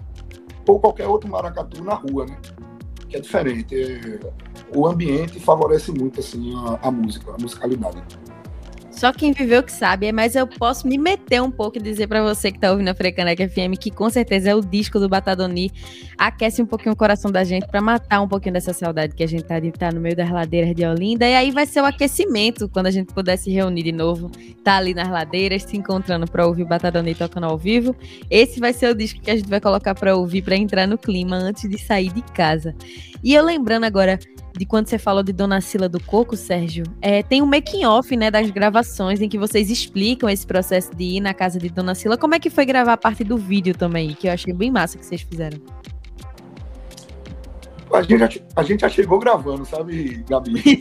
ou 0.67 0.81
qualquer 0.81 1.07
outro 1.07 1.31
maracatu 1.31 1.83
na 1.85 1.95
rua, 1.95 2.27
né? 2.27 2.37
Que 3.09 3.17
é 3.17 3.21
diferente. 3.21 3.75
O 4.75 4.87
ambiente 4.87 5.41
favorece 5.41 5.91
muito 5.93 6.21
assim 6.21 6.55
a, 6.55 6.89
a 6.89 6.91
música, 6.91 7.33
a 7.33 7.37
musicalidade. 7.41 8.03
Só 8.99 9.13
quem 9.13 9.33
viveu 9.33 9.63
que 9.63 9.71
sabe, 9.71 10.11
mas 10.11 10.35
eu 10.35 10.45
posso 10.45 10.89
me 10.89 10.99
meter 10.99 11.41
um 11.41 11.53
pouco 11.53 11.79
e 11.79 11.81
dizer 11.81 12.09
para 12.09 12.21
você 12.21 12.51
que 12.51 12.59
tá 12.59 12.73
ouvindo 12.73 12.89
a 12.89 12.95
Frecanec 12.95 13.49
FM 13.49 13.79
que 13.79 13.93
com 13.93 14.11
certeza 14.11 14.51
é 14.51 14.55
o 14.57 14.61
disco 14.61 14.99
do 14.99 15.09
Batadoni. 15.09 15.71
Aquece 16.19 16.61
um 16.61 16.67
pouquinho 16.67 16.95
o 16.95 16.97
coração 16.97 17.31
da 17.31 17.45
gente 17.45 17.69
para 17.69 17.81
matar 17.81 18.21
um 18.21 18.27
pouquinho 18.27 18.55
dessa 18.55 18.73
saudade 18.73 19.15
que 19.15 19.23
a 19.23 19.29
gente 19.29 19.45
tá 19.45 19.61
de 19.61 19.69
estar 19.69 19.91
tá 19.91 19.95
no 19.95 20.01
meio 20.01 20.17
das 20.17 20.29
ladeiras 20.29 20.75
de 20.75 20.85
Olinda. 20.85 21.29
E 21.29 21.37
aí 21.37 21.53
vai 21.53 21.65
ser 21.65 21.81
o 21.81 21.85
aquecimento 21.85 22.69
quando 22.69 22.89
a 22.89 22.91
gente 22.91 23.15
puder 23.15 23.37
se 23.37 23.53
reunir 23.53 23.85
de 23.85 23.93
novo, 23.93 24.33
tá 24.65 24.79
ali 24.79 24.93
nas 24.93 25.09
ladeiras, 25.09 25.63
se 25.63 25.77
encontrando 25.77 26.27
para 26.27 26.45
ouvir 26.45 26.65
o 26.65 26.67
Batadoni 26.67 27.15
tocando 27.15 27.45
ao 27.45 27.57
vivo. 27.57 27.95
Esse 28.29 28.59
vai 28.59 28.73
ser 28.73 28.91
o 28.91 28.97
disco 28.97 29.21
que 29.21 29.31
a 29.31 29.37
gente 29.37 29.49
vai 29.49 29.61
colocar 29.61 29.95
para 29.95 30.17
ouvir 30.17 30.43
para 30.43 30.57
entrar 30.57 30.89
no 30.89 30.99
clima 30.99 31.37
antes 31.37 31.71
de 31.71 31.79
sair 31.79 32.13
de 32.13 32.23
casa. 32.33 32.75
E 33.23 33.33
eu 33.33 33.45
lembrando 33.45 33.85
agora 33.85 34.19
de 34.57 34.67
quando 34.67 34.89
você 34.89 34.99
falou 34.99 35.23
de 35.23 35.33
Dona 35.33 35.61
Sila 35.61 35.89
do 35.89 36.01
Coco, 36.01 36.37
Sérgio, 36.37 36.85
é, 37.01 37.23
tem 37.23 37.43
um 37.43 37.47
making 37.47 37.85
off, 37.85 38.15
né, 38.17 38.31
das 38.31 38.51
gravações 38.51 39.21
em 39.21 39.29
que 39.29 39.39
vocês 39.39 39.71
explicam 39.71 40.29
esse 40.29 40.47
processo 40.47 40.95
de 40.95 41.05
ir 41.05 41.21
na 41.21 41.35
casa 41.35 41.59
de 41.59 41.69
Dona 41.69 41.95
Sila. 41.95 42.17
Como 42.17 42.35
é 42.35 42.39
que 42.41 42.51
foi 42.51 42.65
gravar 42.65 42.95
a 42.95 42.97
parte 42.97 43.25
do 43.25 43.37
vídeo 43.37 43.77
também, 43.77 44.15
que 44.15 44.29
eu 44.29 44.33
achei 44.33 44.53
bem 44.53 44.71
massa 44.71 44.99
que 44.99 45.07
vocês 45.07 45.23
fizeram. 45.23 45.59
A 47.93 48.03
gente 48.03 48.19
já, 48.19 48.29
a 48.57 48.63
gente 48.63 48.81
já 48.81 48.89
chegou 48.89 49.19
gravando, 49.19 49.65
sabe, 49.65 50.25
Gabi? 50.29 50.81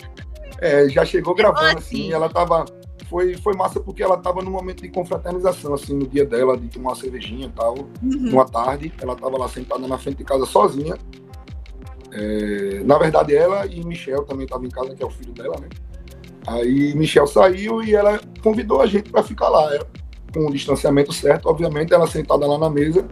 é, 0.60 0.88
já 0.88 1.04
chegou 1.04 1.34
gravando, 1.34 1.78
assim, 1.78 2.04
assim, 2.04 2.12
ela 2.12 2.28
tava... 2.28 2.64
Foi, 3.08 3.36
foi 3.36 3.54
massa 3.54 3.78
porque 3.78 4.02
ela 4.02 4.16
tava 4.16 4.42
num 4.42 4.50
momento 4.50 4.82
de 4.82 4.88
confraternização, 4.88 5.74
assim, 5.74 5.94
no 5.94 6.08
dia 6.08 6.26
dela, 6.26 6.56
de 6.56 6.66
tomar 6.66 6.90
uma 6.90 6.96
cervejinha 6.96 7.46
e 7.46 7.50
tal, 7.50 7.74
uhum. 7.74 7.86
numa 8.02 8.44
tarde. 8.44 8.92
Ela 9.00 9.14
tava 9.14 9.38
lá 9.38 9.48
sentada 9.48 9.86
na 9.86 9.96
frente 9.96 10.18
de 10.18 10.24
casa 10.24 10.44
sozinha, 10.44 10.96
É, 12.12 12.82
na 12.84 12.98
verdade, 12.98 13.34
ela 13.34 13.66
e 13.66 13.84
Michel 13.84 14.24
também 14.24 14.44
estavam 14.44 14.64
em 14.64 14.70
casa, 14.70 14.94
que 14.94 15.02
é 15.02 15.06
o 15.06 15.10
filho 15.10 15.32
dela, 15.32 15.56
né? 15.60 15.68
Aí 16.46 16.94
Michel 16.94 17.26
saiu 17.26 17.82
e 17.82 17.94
ela 17.94 18.20
convidou 18.42 18.80
a 18.80 18.86
gente 18.86 19.10
para 19.10 19.22
ficar 19.22 19.48
lá, 19.48 19.68
com 20.32 20.46
o 20.46 20.52
distanciamento 20.52 21.12
certo, 21.12 21.48
obviamente, 21.48 21.92
ela 21.92 22.06
sentada 22.06 22.46
lá 22.46 22.58
na 22.58 22.70
mesa. 22.70 23.06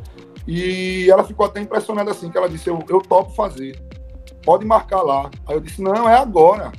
E 0.47 1.11
ela 1.11 1.25
ficou 1.25 1.47
até 1.47 1.61
impressionada 1.61 2.11
assim, 2.11 2.31
que 2.31 2.37
ela 2.37 2.49
disse, 2.49 2.69
eu, 2.69 2.79
eu 2.89 3.01
topo 3.01 3.31
fazer, 3.31 3.81
pode 4.45 4.65
marcar 4.65 5.03
lá. 5.03 5.31
Aí 5.47 5.57
eu 5.57 5.61
disse, 5.61 5.83
não, 5.83 6.09
é 6.09 6.17
agora. 6.17 6.71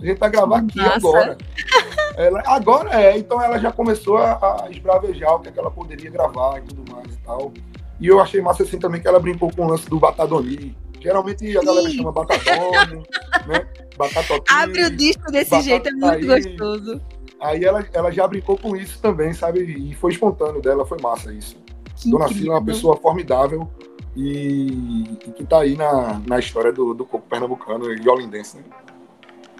A 0.00 0.06
gente 0.06 0.18
vai 0.18 0.30
gravar 0.30 0.58
aqui 0.58 0.78
Nossa. 0.78 0.96
agora. 0.96 1.38
Ela, 2.16 2.42
agora 2.46 3.00
é, 3.00 3.16
então 3.16 3.40
ela 3.40 3.58
já 3.58 3.70
começou 3.70 4.16
a, 4.16 4.64
a 4.64 4.70
esbravejar 4.72 5.36
o 5.36 5.38
que, 5.38 5.50
é 5.50 5.52
que 5.52 5.58
ela 5.60 5.70
poderia 5.70 6.10
gravar 6.10 6.58
e 6.58 6.62
tudo 6.62 6.92
mais 6.92 7.14
e 7.14 7.16
tal. 7.18 7.52
E 8.00 8.08
eu 8.08 8.20
achei 8.20 8.40
massa 8.40 8.64
assim 8.64 8.76
também 8.76 9.00
que 9.00 9.06
ela 9.06 9.20
brincou 9.20 9.52
com 9.54 9.64
o 9.64 9.68
lance 9.68 9.88
do 9.88 10.00
Batadoni. 10.00 10.76
Geralmente 11.00 11.56
a 11.56 11.62
galera 11.62 11.90
chama 11.90 12.12
Batadone, 12.12 13.02
né? 13.46 13.68
Batatoti. 13.96 14.52
Abre 14.52 14.84
o 14.84 14.96
disco 14.96 15.30
desse 15.30 15.60
jeito, 15.60 15.88
é 15.88 15.92
muito 15.92 16.26
gostoso. 16.26 17.00
Aí 17.40 17.64
ela, 17.64 17.86
ela 17.92 18.10
já 18.10 18.26
brincou 18.26 18.58
com 18.58 18.76
isso 18.76 19.00
também, 19.00 19.32
sabe? 19.32 19.60
E 19.60 19.94
foi 19.94 20.12
espontâneo 20.12 20.60
dela, 20.60 20.84
foi 20.84 20.98
massa 21.00 21.32
isso. 21.32 21.56
Que 21.96 22.10
Dona 22.10 22.28
Cila 22.28 22.54
é 22.54 22.58
uma 22.58 22.64
pessoa 22.64 22.96
formidável 22.96 23.68
e, 24.16 25.04
e 25.26 25.32
que 25.32 25.44
tá 25.44 25.60
aí 25.60 25.76
na, 25.76 26.20
na 26.26 26.38
história 26.38 26.72
do, 26.72 26.94
do 26.94 27.04
coco 27.04 27.28
pernambucano 27.28 27.92
e 27.92 28.08
olindense, 28.08 28.56
né? 28.56 28.64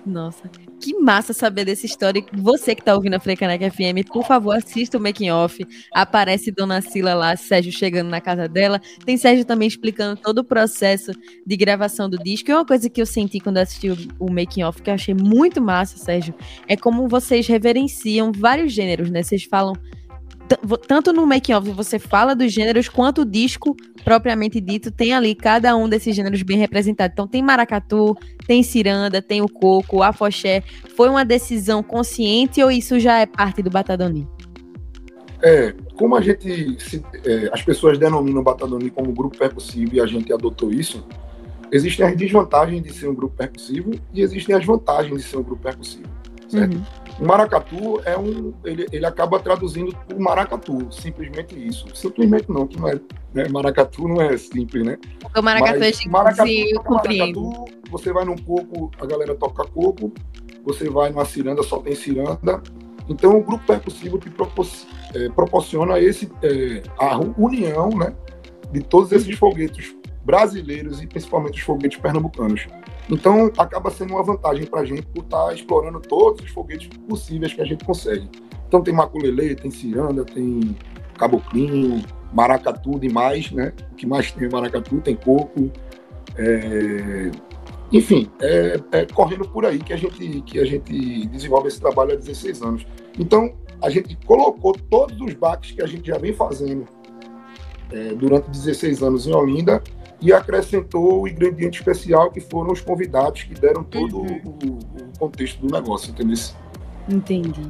Nossa, 0.06 0.48
que 0.80 0.94
massa 0.98 1.32
saber 1.32 1.64
dessa 1.64 1.84
história. 1.84 2.24
Você 2.32 2.74
que 2.74 2.80
está 2.80 2.94
ouvindo 2.94 3.14
a 3.14 3.20
Frecaneca 3.20 3.70
FM, 3.70 4.06
por 4.10 4.24
favor, 4.24 4.56
assista 4.56 4.96
o 4.96 5.00
making 5.00 5.30
off. 5.30 5.66
Aparece 5.92 6.50
Dona 6.50 6.80
Sila 6.80 7.14
lá, 7.14 7.36
Sérgio 7.36 7.72
chegando 7.72 8.08
na 8.08 8.20
casa 8.20 8.48
dela. 8.48 8.80
Tem 9.04 9.16
Sérgio 9.16 9.44
também 9.44 9.68
explicando 9.68 10.20
todo 10.20 10.38
o 10.38 10.44
processo 10.44 11.12
de 11.46 11.56
gravação 11.56 12.08
do 12.08 12.16
disco. 12.16 12.50
E 12.50 12.54
uma 12.54 12.64
coisa 12.64 12.88
que 12.88 13.00
eu 13.00 13.06
senti 13.06 13.40
quando 13.40 13.58
assisti 13.58 13.90
o 14.18 14.32
making 14.32 14.62
off 14.62 14.80
que 14.80 14.90
eu 14.90 14.94
achei 14.94 15.14
muito 15.14 15.60
massa, 15.60 15.98
Sérgio, 15.98 16.34
é 16.66 16.76
como 16.76 17.08
vocês 17.08 17.46
reverenciam 17.46 18.32
vários 18.32 18.72
gêneros, 18.72 19.10
né? 19.10 19.22
Vocês 19.22 19.44
falam 19.44 19.74
tanto 20.86 21.12
no 21.12 21.26
making 21.26 21.54
of 21.54 21.70
você 21.70 21.98
fala 21.98 22.34
dos 22.34 22.52
gêneros, 22.52 22.88
quanto 22.88 23.22
o 23.22 23.24
disco 23.24 23.76
propriamente 24.04 24.60
dito 24.60 24.90
tem 24.90 25.12
ali 25.12 25.34
cada 25.34 25.76
um 25.76 25.88
desses 25.88 26.14
gêneros 26.14 26.42
bem 26.42 26.56
representado. 26.56 27.12
Então 27.12 27.26
tem 27.26 27.42
maracatu, 27.42 28.16
tem 28.46 28.62
ciranda, 28.62 29.20
tem 29.20 29.42
o 29.42 29.48
coco, 29.48 29.98
o 29.98 30.02
afoxé. 30.02 30.62
Foi 30.96 31.08
uma 31.08 31.24
decisão 31.24 31.82
consciente 31.82 32.62
ou 32.62 32.70
isso 32.70 32.98
já 32.98 33.18
é 33.18 33.26
parte 33.26 33.62
do 33.62 33.70
Batadoni? 33.70 34.26
É, 35.42 35.72
como 35.94 36.16
a 36.16 36.20
gente, 36.20 36.82
se, 36.82 37.04
é, 37.24 37.50
as 37.52 37.62
pessoas 37.62 37.98
denominam 37.98 38.40
o 38.40 38.44
Batadoni 38.44 38.90
como 38.90 39.12
grupo 39.12 39.38
percussivo 39.38 39.94
e 39.94 40.00
a 40.00 40.06
gente 40.06 40.32
adotou 40.32 40.72
isso, 40.72 41.06
existem 41.70 42.06
as 42.06 42.16
desvantagens 42.16 42.82
de 42.82 42.92
ser 42.92 43.08
um 43.08 43.14
grupo 43.14 43.36
percussivo 43.36 43.92
e 44.12 44.20
existem 44.20 44.54
as 44.54 44.64
vantagens 44.64 45.22
de 45.22 45.28
ser 45.28 45.36
um 45.36 45.42
grupo 45.42 45.62
percussivo, 45.62 46.08
certo? 46.48 46.74
Uhum. 46.74 46.82
O 47.20 47.24
maracatu 47.24 48.00
é 48.04 48.16
um, 48.16 48.54
ele, 48.64 48.86
ele 48.92 49.04
acaba 49.04 49.40
traduzindo 49.40 49.96
o 50.14 50.22
maracatu, 50.22 50.86
simplesmente 50.92 51.54
isso. 51.58 51.86
Simplesmente 51.94 52.48
não, 52.48 52.66
que 52.66 52.78
não 52.78 52.88
é, 52.88 53.00
né? 53.34 53.48
maracatu 53.48 54.06
não 54.06 54.22
é 54.22 54.36
simples, 54.36 54.84
né? 54.84 54.98
O 55.36 55.42
maracatu 55.42 55.80
Mas, 55.80 56.00
é 56.00 56.08
maracatu, 56.08 56.50
eu 56.50 56.80
compreendo. 56.82 57.42
Maracatu, 57.42 57.74
você 57.90 58.12
vai 58.12 58.24
num 58.24 58.36
coco, 58.36 58.90
a 59.00 59.06
galera 59.06 59.34
toca 59.34 59.64
coco, 59.64 60.12
você 60.64 60.88
vai 60.88 61.10
numa 61.10 61.24
ciranda, 61.24 61.62
só 61.64 61.78
tem 61.78 61.94
ciranda. 61.94 62.62
Então 63.08 63.36
o 63.36 63.42
grupo 63.42 63.64
percussivo 63.66 64.18
que 64.18 64.30
propor, 64.30 64.66
é, 65.14 65.28
proporciona 65.30 65.98
esse, 65.98 66.30
é, 66.42 66.82
a 66.98 67.18
união, 67.36 67.88
né, 67.90 68.14
de 68.70 68.80
todos 68.80 69.10
esses 69.10 69.36
foguetes 69.36 69.96
brasileiros 70.24 71.02
e 71.02 71.06
principalmente 71.06 71.54
os 71.54 71.62
foguetes 71.62 71.98
pernambucanos. 71.98 72.66
Então, 73.10 73.50
acaba 73.56 73.90
sendo 73.90 74.14
uma 74.14 74.22
vantagem 74.22 74.66
para 74.66 74.80
a 74.80 74.84
gente 74.84 75.02
por 75.02 75.24
estar 75.24 75.46
tá 75.46 75.54
explorando 75.54 76.00
todos 76.00 76.44
os 76.44 76.50
foguetes 76.50 76.88
possíveis 77.08 77.54
que 77.54 77.60
a 77.60 77.64
gente 77.64 77.84
consegue. 77.84 78.28
Então, 78.66 78.82
tem 78.82 78.92
maculelê, 78.92 79.54
tem 79.54 79.70
ciranda, 79.70 80.24
tem 80.24 80.76
caboclinho, 81.16 82.04
maracatu 82.32 82.98
demais, 82.98 83.50
né? 83.50 83.72
O 83.92 83.94
que 83.94 84.06
mais 84.06 84.30
tem 84.30 84.46
é 84.46 84.50
maracatu, 84.50 85.00
tem 85.00 85.16
coco. 85.16 85.70
É... 86.36 87.30
Enfim, 87.90 88.30
é, 88.40 88.78
é, 88.92 89.06
correndo 89.06 89.48
por 89.48 89.64
aí 89.64 89.78
que 89.78 89.94
a, 89.94 89.96
gente, 89.96 90.42
que 90.42 90.58
a 90.58 90.64
gente 90.66 91.26
desenvolve 91.28 91.68
esse 91.68 91.80
trabalho 91.80 92.12
há 92.12 92.16
16 92.16 92.62
anos. 92.62 92.86
Então, 93.18 93.54
a 93.80 93.88
gente 93.88 94.14
colocou 94.26 94.74
todos 94.90 95.18
os 95.22 95.32
baques 95.32 95.72
que 95.72 95.82
a 95.82 95.86
gente 95.86 96.06
já 96.06 96.18
vem 96.18 96.34
fazendo 96.34 96.84
é, 97.90 98.14
durante 98.14 98.50
16 98.50 99.02
anos 99.02 99.26
em 99.26 99.34
Olinda 99.34 99.82
e 100.20 100.32
acrescentou 100.32 101.22
o 101.22 101.28
ingrediente 101.28 101.78
especial 101.78 102.30
que 102.30 102.40
foram 102.40 102.72
os 102.72 102.80
convidados 102.80 103.44
que 103.44 103.54
deram 103.54 103.84
todo 103.84 104.18
uhum. 104.18 104.40
o, 104.44 104.68
o, 104.68 105.18
contexto 105.18 105.60
do 105.64 105.72
negócio, 105.72 106.10
entendeu? 106.10 106.36
Entendi. 107.08 107.62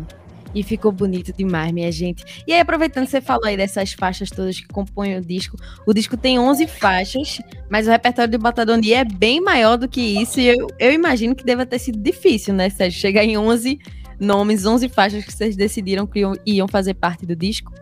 E 0.55 0.63
ficou 0.63 0.91
bonito 0.91 1.31
demais, 1.33 1.71
minha 1.73 1.93
gente. 1.93 2.43
E 2.47 2.55
aí, 2.55 2.61
aproveitando 2.61 3.05
que 3.05 3.11
você 3.11 3.21
falou 3.21 3.45
aí 3.45 3.57
dessas 3.57 3.93
faixas 3.93 4.31
todas 4.31 4.59
que 4.59 4.67
compõem 4.67 5.19
o 5.19 5.21
disco, 5.21 5.57
o 5.87 5.93
disco 5.93 6.17
tem 6.17 6.39
11 6.39 6.67
faixas, 6.67 7.39
mas 7.69 7.87
o 7.87 7.91
repertório 7.91 8.33
do 8.33 8.39
Batadoni 8.39 8.95
é 8.95 9.05
bem 9.05 9.43
maior 9.43 9.77
do 9.77 9.87
que 9.87 10.01
isso, 10.01 10.41
e 10.41 10.47
eu, 10.47 10.67
eu 10.79 10.91
imagino 10.91 11.35
que 11.35 11.45
deva 11.45 11.67
ter 11.67 11.79
sido 11.79 11.99
difícil, 11.99 12.55
né, 12.55 12.71
Sérgio? 12.71 12.99
Chegar 12.99 13.25
em 13.25 13.37
11 13.37 13.79
nomes, 14.19 14.65
11 14.65 14.89
faixas 14.89 15.23
que 15.23 15.33
vocês 15.33 15.55
decidiram 15.55 16.07
que 16.07 16.21
iam, 16.21 16.33
iam 16.47 16.67
fazer 16.67 16.95
parte 16.95 17.27
do 17.27 17.37
disco. 17.37 17.73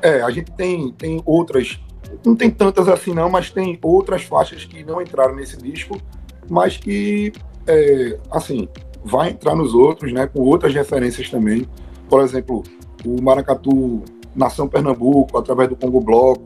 É, 0.00 0.22
a 0.22 0.30
gente 0.30 0.52
tem, 0.52 0.92
tem 0.92 1.20
outras 1.26 1.80
não 2.24 2.34
tem 2.34 2.50
tantas 2.50 2.88
assim 2.88 3.12
não, 3.12 3.30
mas 3.30 3.50
tem 3.50 3.78
outras 3.82 4.22
faixas 4.22 4.64
que 4.64 4.84
não 4.84 5.00
entraram 5.00 5.34
nesse 5.34 5.56
disco, 5.56 6.00
mas 6.48 6.76
que, 6.76 7.32
é, 7.66 8.18
assim, 8.30 8.68
vai 9.04 9.30
entrar 9.30 9.54
nos 9.54 9.74
outros, 9.74 10.12
né, 10.12 10.26
com 10.26 10.40
outras 10.40 10.74
referências 10.74 11.28
também. 11.28 11.66
Por 12.08 12.20
exemplo, 12.22 12.62
o 13.04 13.22
Maracatu 13.22 14.02
Nação 14.34 14.68
Pernambuco, 14.68 15.38
através 15.38 15.68
do 15.68 15.76
Congo 15.76 16.00
Bloco, 16.00 16.44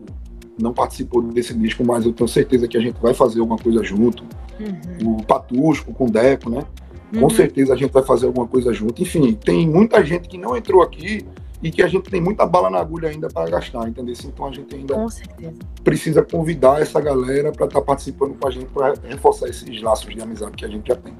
não 0.60 0.72
participou 0.72 1.22
desse 1.22 1.54
disco, 1.54 1.84
mas 1.84 2.04
eu 2.04 2.12
tenho 2.12 2.28
certeza 2.28 2.68
que 2.68 2.76
a 2.76 2.80
gente 2.80 3.00
vai 3.00 3.14
fazer 3.14 3.40
alguma 3.40 3.58
coisa 3.58 3.82
junto. 3.82 4.22
Uhum. 4.60 5.16
O 5.16 5.22
Patusco 5.22 5.92
com 5.92 6.06
o 6.06 6.10
Deco, 6.10 6.50
né? 6.50 6.62
Uhum. 7.12 7.22
Com 7.22 7.30
certeza 7.30 7.72
a 7.72 7.76
gente 7.76 7.90
vai 7.90 8.02
fazer 8.02 8.26
alguma 8.26 8.46
coisa 8.46 8.72
junto. 8.72 9.02
Enfim, 9.02 9.32
tem 9.32 9.66
muita 9.66 10.04
gente 10.04 10.28
que 10.28 10.36
não 10.36 10.56
entrou 10.56 10.82
aqui 10.82 11.26
e 11.62 11.70
que 11.70 11.82
a 11.82 11.88
gente 11.88 12.10
tem 12.10 12.20
muita 12.20 12.46
bala 12.46 12.70
na 12.70 12.78
agulha 12.78 13.08
ainda 13.08 13.28
para 13.28 13.50
gastar, 13.50 13.88
entendeu? 13.88 14.14
Então 14.24 14.46
a 14.46 14.52
gente 14.52 14.74
ainda 14.74 14.94
precisa 15.84 16.22
convidar 16.22 16.80
essa 16.80 17.00
galera 17.00 17.52
para 17.52 17.66
estar 17.66 17.80
tá 17.80 17.84
participando 17.84 18.34
com 18.38 18.48
a 18.48 18.50
gente 18.50 18.66
para 18.66 18.94
reforçar 19.04 19.48
esses 19.48 19.80
laços 19.82 20.14
de 20.14 20.20
amizade 20.20 20.52
que 20.52 20.64
a 20.64 20.68
gente 20.68 20.88
já 20.88 20.96
tem. 20.96 21.14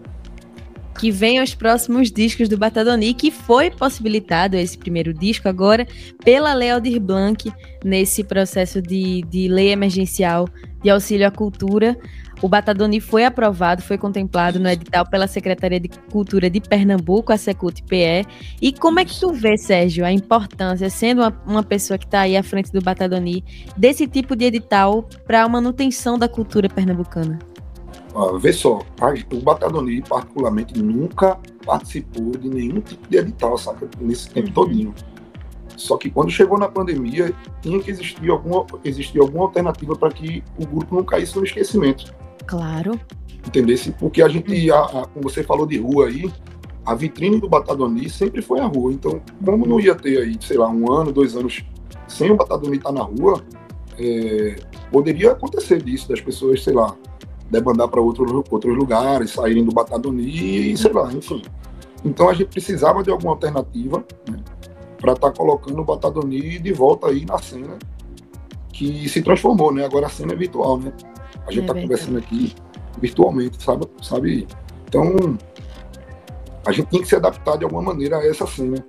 Que 0.98 1.10
venham 1.10 1.42
os 1.42 1.54
próximos 1.54 2.10
discos 2.10 2.48
do 2.48 2.58
Batadoni, 2.58 3.14
que 3.14 3.30
foi 3.30 3.70
possibilitado 3.70 4.56
esse 4.56 4.76
primeiro 4.76 5.14
disco 5.14 5.48
agora 5.48 5.86
pela 6.22 6.52
Lei 6.52 6.70
Aldir 6.70 7.00
Blanc, 7.00 7.50
nesse 7.82 8.22
processo 8.22 8.82
de, 8.82 9.22
de 9.22 9.48
lei 9.48 9.70
emergencial 9.70 10.46
de 10.82 10.90
auxílio 10.90 11.26
à 11.26 11.30
cultura. 11.30 11.96
O 12.42 12.48
Batadoni 12.48 13.00
foi 13.00 13.24
aprovado, 13.24 13.82
foi 13.82 13.98
contemplado 13.98 14.58
no 14.58 14.68
edital 14.68 15.06
pela 15.06 15.26
Secretaria 15.26 15.78
de 15.78 15.88
Cultura 16.10 16.48
de 16.48 16.60
Pernambuco, 16.60 17.32
a 17.32 17.36
Secult-PE. 17.36 18.26
E 18.62 18.72
como 18.72 18.98
é 18.98 19.04
que 19.04 19.18
tu 19.18 19.32
vê, 19.32 19.58
Sérgio, 19.58 20.06
a 20.06 20.12
importância, 20.12 20.88
sendo 20.88 21.20
uma, 21.20 21.42
uma 21.46 21.62
pessoa 21.62 21.98
que 21.98 22.06
está 22.06 22.20
aí 22.20 22.36
à 22.36 22.42
frente 22.42 22.72
do 22.72 22.80
Batadoni, 22.80 23.44
desse 23.76 24.06
tipo 24.06 24.34
de 24.34 24.46
edital 24.46 25.06
para 25.26 25.42
a 25.42 25.48
manutenção 25.48 26.18
da 26.18 26.28
cultura 26.28 26.68
pernambucana? 26.68 27.38
Ah, 28.14 28.36
vê 28.38 28.52
só, 28.52 28.78
o 29.32 29.40
Batadoni, 29.40 30.02
particularmente, 30.02 30.80
nunca 30.80 31.38
participou 31.64 32.32
de 32.32 32.48
nenhum 32.48 32.80
tipo 32.80 33.06
de 33.06 33.18
edital, 33.18 33.58
saca? 33.58 33.88
Nesse 34.00 34.30
tempo 34.30 34.50
todinho. 34.50 34.94
Só 35.76 35.96
que 35.96 36.10
quando 36.10 36.30
chegou 36.30 36.58
na 36.58 36.68
pandemia, 36.68 37.32
tinha 37.62 37.80
que 37.80 37.90
existir 37.90 38.30
alguma, 38.30 38.66
existir 38.84 39.18
alguma 39.20 39.44
alternativa 39.44 39.94
para 39.94 40.10
que 40.10 40.42
o 40.58 40.66
grupo 40.66 40.94
não 40.94 41.04
caísse 41.04 41.36
no 41.36 41.44
esquecimento. 41.44 42.12
Claro. 42.46 42.98
Entendesse? 43.46 43.92
Porque 43.92 44.22
a 44.22 44.28
gente, 44.28 44.70
a, 44.70 44.80
a, 44.80 45.06
como 45.06 45.22
você 45.22 45.42
falou 45.42 45.66
de 45.66 45.78
rua 45.78 46.08
aí, 46.08 46.30
a 46.84 46.94
vitrine 46.94 47.40
do 47.40 47.48
Batadoni 47.48 48.08
sempre 48.08 48.42
foi 48.42 48.60
a 48.60 48.66
rua. 48.66 48.92
Então, 48.92 49.20
como 49.44 49.66
não 49.66 49.80
ia 49.80 49.94
ter 49.94 50.18
aí, 50.18 50.36
sei 50.40 50.58
lá, 50.58 50.68
um 50.68 50.92
ano, 50.92 51.12
dois 51.12 51.36
anos 51.36 51.64
sem 52.08 52.30
o 52.30 52.36
Batadoni 52.36 52.76
estar 52.76 52.92
na 52.92 53.02
rua, 53.02 53.42
é, 53.98 54.56
poderia 54.90 55.32
acontecer 55.32 55.82
disso, 55.82 56.08
das 56.08 56.20
pessoas, 56.20 56.62
sei 56.62 56.74
lá, 56.74 56.96
debandar 57.50 57.88
para 57.88 58.00
outro, 58.00 58.44
outros 58.50 58.76
lugares, 58.76 59.30
saírem 59.30 59.64
do 59.64 59.72
Batadoni 59.72 60.72
e 60.72 60.76
sei 60.76 60.92
lá, 60.92 61.12
enfim. 61.12 61.42
Então 62.04 62.28
a 62.28 62.32
gente 62.32 62.48
precisava 62.48 63.02
de 63.02 63.10
alguma 63.10 63.32
alternativa 63.32 64.04
né, 64.28 64.38
para 64.98 65.12
estar 65.12 65.30
tá 65.30 65.36
colocando 65.36 65.80
o 65.80 65.84
Batadoni 65.84 66.58
de 66.58 66.72
volta 66.72 67.08
aí 67.08 67.24
na 67.24 67.38
cena 67.38 67.78
que 68.72 69.08
se 69.08 69.20
transformou, 69.20 69.72
né? 69.72 69.84
Agora 69.84 70.06
a 70.06 70.08
cena 70.10 70.32
é 70.32 70.36
virtual, 70.36 70.78
né? 70.78 70.92
A 71.46 71.52
gente 71.52 71.62
está 71.62 71.78
é 71.78 71.82
conversando 71.82 72.18
aqui 72.18 72.54
virtualmente, 73.00 73.62
sabe? 73.62 73.86
sabe? 74.02 74.46
Então, 74.88 75.38
a 76.66 76.72
gente 76.72 76.88
tem 76.88 77.00
que 77.00 77.08
se 77.08 77.16
adaptar 77.16 77.56
de 77.56 77.64
alguma 77.64 77.82
maneira 77.82 78.18
a 78.18 78.26
essa 78.26 78.46
cena. 78.46 78.84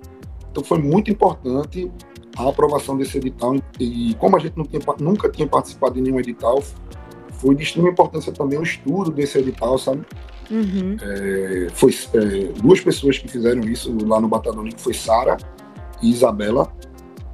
Então, 0.50 0.62
foi 0.62 0.78
muito 0.78 1.10
importante 1.10 1.90
a 2.36 2.48
aprovação 2.48 2.96
desse 2.96 3.18
edital. 3.18 3.56
E 3.78 4.14
como 4.18 4.36
a 4.36 4.38
gente 4.38 4.54
tinha, 4.54 4.82
nunca 5.00 5.28
tinha 5.28 5.46
participado 5.46 5.94
de 5.94 6.00
nenhum 6.00 6.18
edital, 6.18 6.62
foi 7.38 7.54
de 7.54 7.62
extrema 7.62 7.88
importância 7.88 8.32
também 8.32 8.58
o 8.58 8.62
estudo 8.62 9.10
desse 9.10 9.38
edital, 9.38 9.78
sabe? 9.78 10.02
Uhum. 10.50 10.96
É, 11.00 11.68
foi 11.72 11.94
é, 12.14 12.52
duas 12.60 12.80
pessoas 12.80 13.18
que 13.18 13.28
fizeram 13.28 13.62
isso 13.62 13.96
lá 14.06 14.20
no 14.20 14.28
Batalhão, 14.28 14.64
que 14.64 14.80
foi 14.80 14.94
Sara 14.94 15.36
e 16.02 16.10
Isabela. 16.10 16.72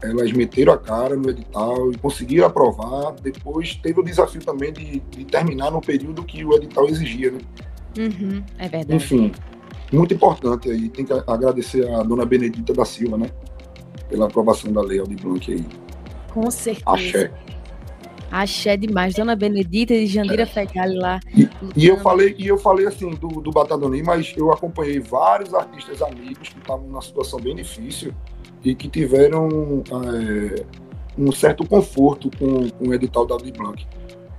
Elas 0.01 0.31
meteram 0.33 0.73
a 0.73 0.79
cara 0.79 1.17
no 1.17 1.29
edital 1.31 1.91
e 1.93 1.99
conseguiram 1.99 2.47
aprovar. 2.47 3.13
Depois 3.21 3.75
teve 3.75 4.01
o 4.01 4.05
desafio 4.05 4.41
também 4.45 4.73
de, 4.73 5.01
de 5.01 5.25
terminar 5.25 5.71
no 5.73 5.81
período 5.81 6.23
que 6.23 6.45
o 6.45 6.55
edital 6.55 6.89
exigia, 6.89 7.33
né? 7.33 7.39
Uhum. 7.99 8.43
É 8.59 8.69
verdade. 8.69 8.95
Enfim, 8.95 9.33
muito 9.93 10.15
importante 10.15 10.71
aí. 10.71 10.89
Tem 10.89 11.05
que 11.05 11.13
agradecer 11.13 11.89
a 11.93 12.03
dona 12.03 12.25
Benedita 12.25 12.73
da 12.73 12.85
Silva, 12.85 13.19
né? 13.19 13.31
Pela 14.09 14.27
aprovação 14.27 14.73
da 14.73 14.81
lei 14.81 15.01
Aldir 15.01 15.21
Blanc 15.21 15.53
aí. 15.53 15.67
Com 16.33 16.49
certeza. 16.51 16.85
Axé. 16.87 17.33
Axé 18.31 18.77
demais. 18.77 19.15
Dona 19.15 19.35
Benedita 19.35 19.95
e 19.95 20.07
Jandira 20.07 20.43
é. 20.43 20.47
Fegali 20.47 20.95
lá. 20.95 21.19
E, 21.35 21.49
e, 21.75 21.87
eu 21.89 21.97
falei, 21.97 22.37
e 22.39 22.47
eu 22.47 22.59
falei 22.59 22.87
assim 22.87 23.11
do, 23.11 23.29
do 23.41 23.51
Batadoni, 23.51 24.03
mas 24.03 24.33
eu 24.37 24.53
acompanhei 24.53 25.01
vários 25.01 25.53
artistas 25.55 26.01
amigos 26.03 26.51
que 26.51 26.59
estavam 26.59 26.87
numa 26.87 27.03
situação 27.03 27.41
bem 27.41 27.57
difícil 27.57 28.15
e 28.65 28.75
que 28.75 28.89
tiveram 28.89 29.83
é, 29.91 30.65
um 31.17 31.33
certo 31.33 31.67
conforto 31.67 32.31
com, 32.39 32.69
com 32.71 32.89
o 32.89 32.95
edital 32.95 33.27
da 33.27 33.37
Blanc. 33.37 33.87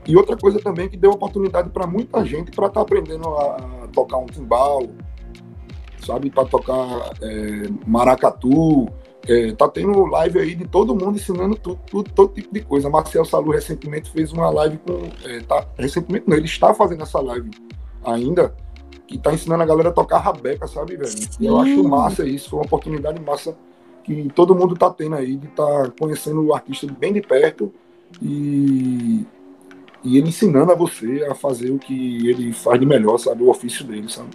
E 0.08 0.16
outra 0.16 0.36
coisa 0.36 0.60
também 0.60 0.90
que 0.90 0.98
deu 0.98 1.12
oportunidade 1.12 1.70
para 1.70 1.86
muita 1.86 2.26
gente 2.26 2.52
para 2.52 2.68
estar 2.68 2.80
tá 2.80 2.82
aprendendo 2.82 3.28
a, 3.28 3.88
tocar 3.94 4.18
um 4.18 4.26
timbal, 4.26 4.84
sabe, 6.06 6.30
para 6.30 6.46
tocar 6.46 7.12
é, 7.22 7.70
maracatu, 7.86 8.88
é, 9.28 9.52
tá 9.52 9.68
tendo 9.68 10.06
live 10.06 10.40
aí 10.40 10.56
de 10.56 10.66
todo 10.66 10.96
mundo 10.96 11.18
ensinando 11.18 11.56
tudo, 11.56 11.80
tudo, 11.86 12.12
todo 12.12 12.34
tipo 12.34 12.54
de 12.54 12.62
coisa. 12.62 12.90
Marcel 12.90 13.26
Salu 13.26 13.52
recentemente 13.52 14.10
fez 14.10 14.32
uma 14.32 14.50
live 14.50 14.78
com. 14.80 15.10
É, 15.30 15.42
tá, 15.42 15.68
recentemente 15.78 16.26
não, 16.28 16.38
ele 16.38 16.46
está 16.46 16.74
fazendo 16.74 17.04
essa 17.04 17.20
live 17.20 17.52
ainda, 18.04 18.56
que 19.06 19.18
tá 19.18 19.34
ensinando 19.34 19.62
a 19.62 19.66
galera 19.66 19.90
a 19.90 19.92
tocar 19.92 20.20
rabeca, 20.20 20.66
sabe, 20.68 20.96
velho? 20.96 21.14
E 21.40 21.46
eu 21.46 21.58
acho 21.58 21.84
massa 21.84 22.26
isso, 22.26 22.50
foi 22.50 22.60
uma 22.60 22.66
oportunidade 22.66 23.22
massa 23.22 23.56
que 24.04 24.30
todo 24.36 24.56
mundo 24.56 24.76
tá 24.76 24.90
tendo 24.90 25.16
aí 25.16 25.36
de 25.36 25.48
estar 25.48 25.84
tá 25.84 25.94
conhecendo 26.00 26.44
o 26.44 26.54
artista 26.54 26.88
bem 26.88 27.14
de 27.14 27.22
perto 27.22 27.72
e, 28.22 29.26
e 30.04 30.18
ele 30.18 30.30
ensinando 30.30 30.72
a 30.72 30.76
você 30.76 31.26
a 31.30 31.36
fazer 31.36 31.72
o 31.72 31.80
que 31.80 32.28
ele 32.28 32.52
faz 32.52 32.80
de 32.80 32.86
melhor, 32.86 33.18
sabe? 33.18 33.44
O 33.44 33.50
ofício 33.50 33.86
dele, 33.86 34.10
sabe? 34.10 34.30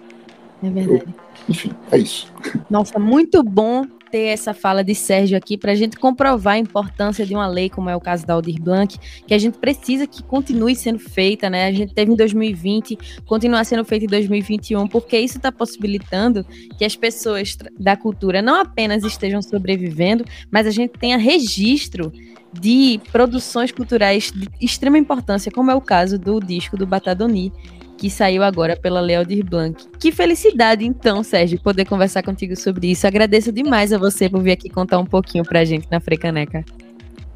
É 0.63 0.71
verdade. 0.71 1.05
Eu, 1.07 1.15
enfim, 1.49 1.73
é 1.91 1.99
isso. 1.99 2.33
Nossa, 2.71 2.99
muito 2.99 3.43
bom 3.43 3.85
ter 4.15 4.27
essa 4.27 4.55
fala 4.55 4.85
de 4.85 4.95
Sérgio 4.95 5.37
aqui 5.37 5.59
para 5.59 5.73
a 5.73 5.75
gente 5.75 5.99
comprovar 5.99 6.55
a 6.55 6.59
importância 6.59 7.27
de 7.27 7.35
uma 7.35 7.49
lei, 7.49 7.69
como 7.69 7.91
é 7.91 7.97
o 7.97 8.01
caso 8.01 8.25
da 8.25 8.35
Aldir 8.35 8.63
Blanc, 8.63 8.97
que 9.27 9.35
a 9.35 9.39
gente 9.39 9.59
precisa 9.59 10.07
que 10.07 10.23
continue 10.23 10.77
sendo 10.77 11.01
feita, 11.01 11.51
né? 11.51 11.67
A 11.67 11.73
gente 11.73 11.93
teve 11.93 12.13
em 12.13 12.15
2020, 12.15 12.97
continuar 13.27 13.65
sendo 13.65 13.85
feita 13.85 14.05
em 14.05 14.09
2021, 14.09 14.87
porque 14.87 15.19
isso 15.19 15.39
está 15.39 15.51
possibilitando 15.51 16.47
que 16.79 16.85
as 16.85 16.95
pessoas 16.95 17.59
da 17.77 17.97
cultura 17.97 18.41
não 18.41 18.61
apenas 18.61 19.03
estejam 19.03 19.43
sobrevivendo, 19.43 20.25
mas 20.49 20.69
a 20.69 20.71
gente 20.71 20.93
tenha 20.93 21.17
registro 21.17 22.13
de 22.53 23.01
produções 23.11 23.73
culturais 23.73 24.31
de 24.31 24.49
extrema 24.61 24.97
importância, 24.97 25.51
como 25.51 25.73
é 25.73 25.75
o 25.75 25.81
caso 25.81 26.21
do 26.21 26.39
disco 26.39 26.77
do 26.77 26.87
Batadoni, 26.87 27.53
que 27.97 28.11
saiu 28.11 28.43
agora 28.43 28.77
pela 28.77 29.01
Leodir 29.01 29.45
Blanc. 29.45 29.87
Que 29.99 30.11
felicidade, 30.13 30.85
então, 30.85 31.23
Sérgio, 31.23 31.61
poder 31.61 31.85
conversar 31.85 32.23
contigo 32.23 32.57
sobre 32.57 32.91
isso. 32.91 33.07
Agradeço 33.07 33.53
demais 33.53 33.93
a 33.93 33.99
você 33.99 34.29
por 34.29 34.43
vir 34.43 34.53
aqui 34.53 34.69
contar 34.69 34.99
um 34.99 35.07
pouquinho 35.07 35.45
pra 35.45 35.65
gente 35.65 35.87
na 35.91 36.01
Frecaneca. 36.01 36.65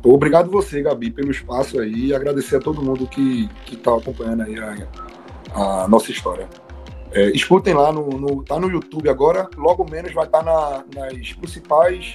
Obrigado 0.05 0.50
você, 0.50 0.81
Gabi, 0.83 1.11
pelo 1.11 1.31
espaço 1.31 1.81
aí 1.81 2.07
e 2.07 2.15
agradecer 2.15 2.57
a 2.57 2.61
todo 2.61 2.83
mundo 2.83 3.07
que 3.07 3.49
está 3.71 3.97
acompanhando 3.97 4.43
aí 4.43 4.59
a, 4.59 5.85
a 5.85 5.88
nossa 5.88 6.11
história. 6.11 6.49
É, 7.12 7.31
escutem 7.31 7.75
lá, 7.75 7.93
no, 7.93 8.07
no, 8.09 8.45
tá 8.45 8.61
no 8.61 8.71
YouTube 8.71 9.09
agora, 9.09 9.49
logo 9.57 9.88
menos 9.91 10.12
vai 10.12 10.27
estar 10.27 10.43
tá 10.43 10.85
na, 10.94 11.03
nas 11.09 11.33
principais 11.33 12.14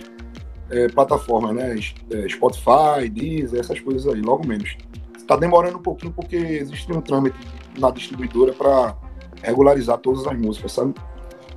é, 0.69 0.87
plataformas, 0.87 1.55
né? 1.55 1.75
É, 2.11 2.29
Spotify, 2.29 3.09
Deezer, 3.11 3.59
essas 3.59 3.79
coisas 3.79 4.07
aí, 4.07 4.21
logo 4.21 4.47
menos. 4.47 4.77
Está 5.17 5.35
demorando 5.35 5.77
um 5.77 5.81
pouquinho 5.81 6.13
porque 6.13 6.35
existe 6.35 6.91
um 6.91 7.01
trâmite 7.01 7.37
na 7.77 7.89
distribuidora 7.91 8.53
para 8.53 8.95
regularizar 9.41 9.97
todas 9.97 10.25
as 10.25 10.37
músicas, 10.37 10.71
sabe? 10.71 10.93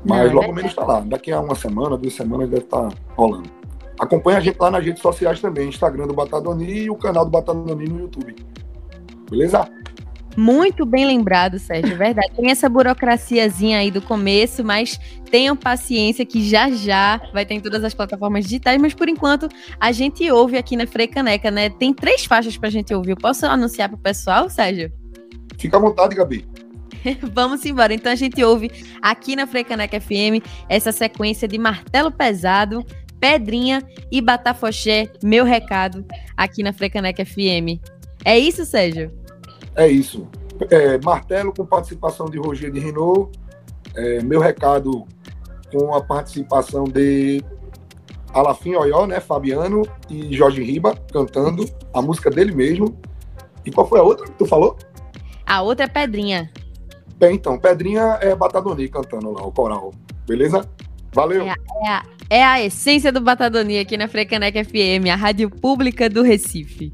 Mas 0.05 0.33
Não, 0.33 0.41
logo 0.41 0.53
menos 0.53 0.71
está 0.71 0.85
lá. 0.85 1.01
Daqui 1.01 1.33
a 1.33 1.41
uma 1.41 1.55
semana, 1.55 1.97
duas 1.97 2.15
semanas 2.15 2.49
deve 2.49 2.63
estar 2.63 2.89
tá 2.89 2.97
rolando. 3.17 3.51
Acompanhe 3.99 4.37
a 4.37 4.41
gente 4.41 4.59
lá 4.59 4.71
nas 4.71 4.85
redes 4.85 5.01
sociais 5.01 5.41
também, 5.41 5.69
Instagram 5.69 6.07
do 6.07 6.15
Batadoni 6.15 6.83
e 6.83 6.91
o 6.91 6.97
canal 6.97 7.25
do 7.25 7.31
Batadoni 7.31 7.89
no 7.89 8.01
YouTube. 8.01 8.37
Beleza? 9.31 9.69
Muito 10.37 10.85
bem 10.85 11.07
lembrado, 11.07 11.59
Sérgio, 11.59 11.95
é 11.95 11.97
verdade. 11.97 12.31
Tem 12.37 12.51
essa 12.51 12.69
burocraciazinha 12.69 13.79
aí 13.79 13.91
do 13.91 14.03
começo, 14.03 14.63
mas 14.63 15.01
tenham 15.31 15.57
paciência 15.57 16.27
que 16.27 16.47
já 16.47 16.71
já 16.71 17.19
vai 17.33 17.47
ter 17.47 17.55
em 17.55 17.61
todas 17.61 17.83
as 17.83 17.95
plataformas 17.95 18.45
digitais, 18.45 18.79
mas 18.81 18.93
por 18.93 19.09
enquanto 19.09 19.49
a 19.81 19.91
gente 19.93 20.31
ouve 20.31 20.59
aqui 20.59 20.77
na 20.77 20.87
Frecaneca, 20.87 21.51
né? 21.51 21.71
Tem 21.71 21.93
três 21.95 22.27
faixas 22.27 22.59
pra 22.59 22.69
gente 22.69 22.95
ouvir. 22.95 23.17
posso 23.17 23.47
anunciar 23.47 23.89
pro 23.89 23.97
pessoal, 23.97 24.51
Sérgio? 24.51 24.93
Fica 25.59 25.77
à 25.77 25.81
vontade, 25.81 26.15
Gabi. 26.15 26.47
Vamos 27.33 27.65
embora. 27.65 27.93
Então 27.95 28.13
a 28.13 28.17
gente 28.17 28.43
ouve 28.43 28.71
aqui 29.01 29.37
na 29.37 29.47
Frecaneca 29.47 30.01
FM 30.01 30.45
essa 30.69 30.93
sequência 30.93 31.47
de 31.47 31.59
martelo 31.59 32.11
pesado, 32.11 32.85
pedrinha 33.21 33.83
e 34.11 34.21
batafoché, 34.21 35.11
meu 35.23 35.45
recado, 35.45 36.05
aqui 36.37 36.63
na 36.63 36.73
Frecaneca 36.73 37.25
FM. 37.25 37.81
É 38.25 38.39
isso, 38.39 38.65
Sérgio? 38.65 39.13
É 39.75 39.89
isso. 39.89 40.27
É, 40.71 40.99
martelo 40.99 41.53
com 41.53 41.67
participação 41.67 42.27
de 42.27 42.39
Roger 42.39 42.71
de 42.71 42.81
Renault. 42.81 43.39
É, 43.95 44.23
meu 44.23 44.41
recado 44.41 45.07
com 45.73 45.95
a 45.95 46.03
participação 46.03 46.85
de 46.85 47.43
Alafim 48.33 48.75
Oió, 48.75 49.07
né? 49.07 49.21
Fabiano 49.21 49.83
e 50.11 50.35
Jorge 50.35 50.63
Riba 50.63 50.95
cantando 51.13 51.65
a 51.93 52.03
música 52.03 52.31
dele 52.31 52.55
mesmo. 52.55 52.99
E 53.65 53.71
qual 53.71 53.89
foi 53.89 53.99
a 53.99 54.03
outra 54.03 54.27
que 54.27 54.33
tu 54.33 54.47
falou? 54.47 54.77
A 55.47 55.63
outra 55.63 55.85
é 55.85 55.89
Pedrinha. 55.89 56.51
Bem, 57.19 57.37
então, 57.37 57.59
Pedrinha 57.59 58.19
é 58.21 58.35
Batadoni 58.35 58.89
cantando 58.89 59.33
lá, 59.33 59.47
o 59.47 59.53
coral. 59.53 59.95
Beleza? 60.27 60.69
Valeu! 61.13 61.47
É 61.47 61.51
a, 61.51 61.57
é 61.85 61.89
a, 61.89 62.05
é 62.29 62.45
a 62.45 62.63
essência 62.63 63.11
do 63.11 63.21
Batadoni 63.21 63.79
aqui 63.79 63.97
na 63.97 64.09
Frecanec 64.09 64.65
FM, 64.65 65.09
a 65.11 65.15
rádio 65.15 65.49
pública 65.49 66.11
do 66.11 66.23
Recife. 66.23 66.93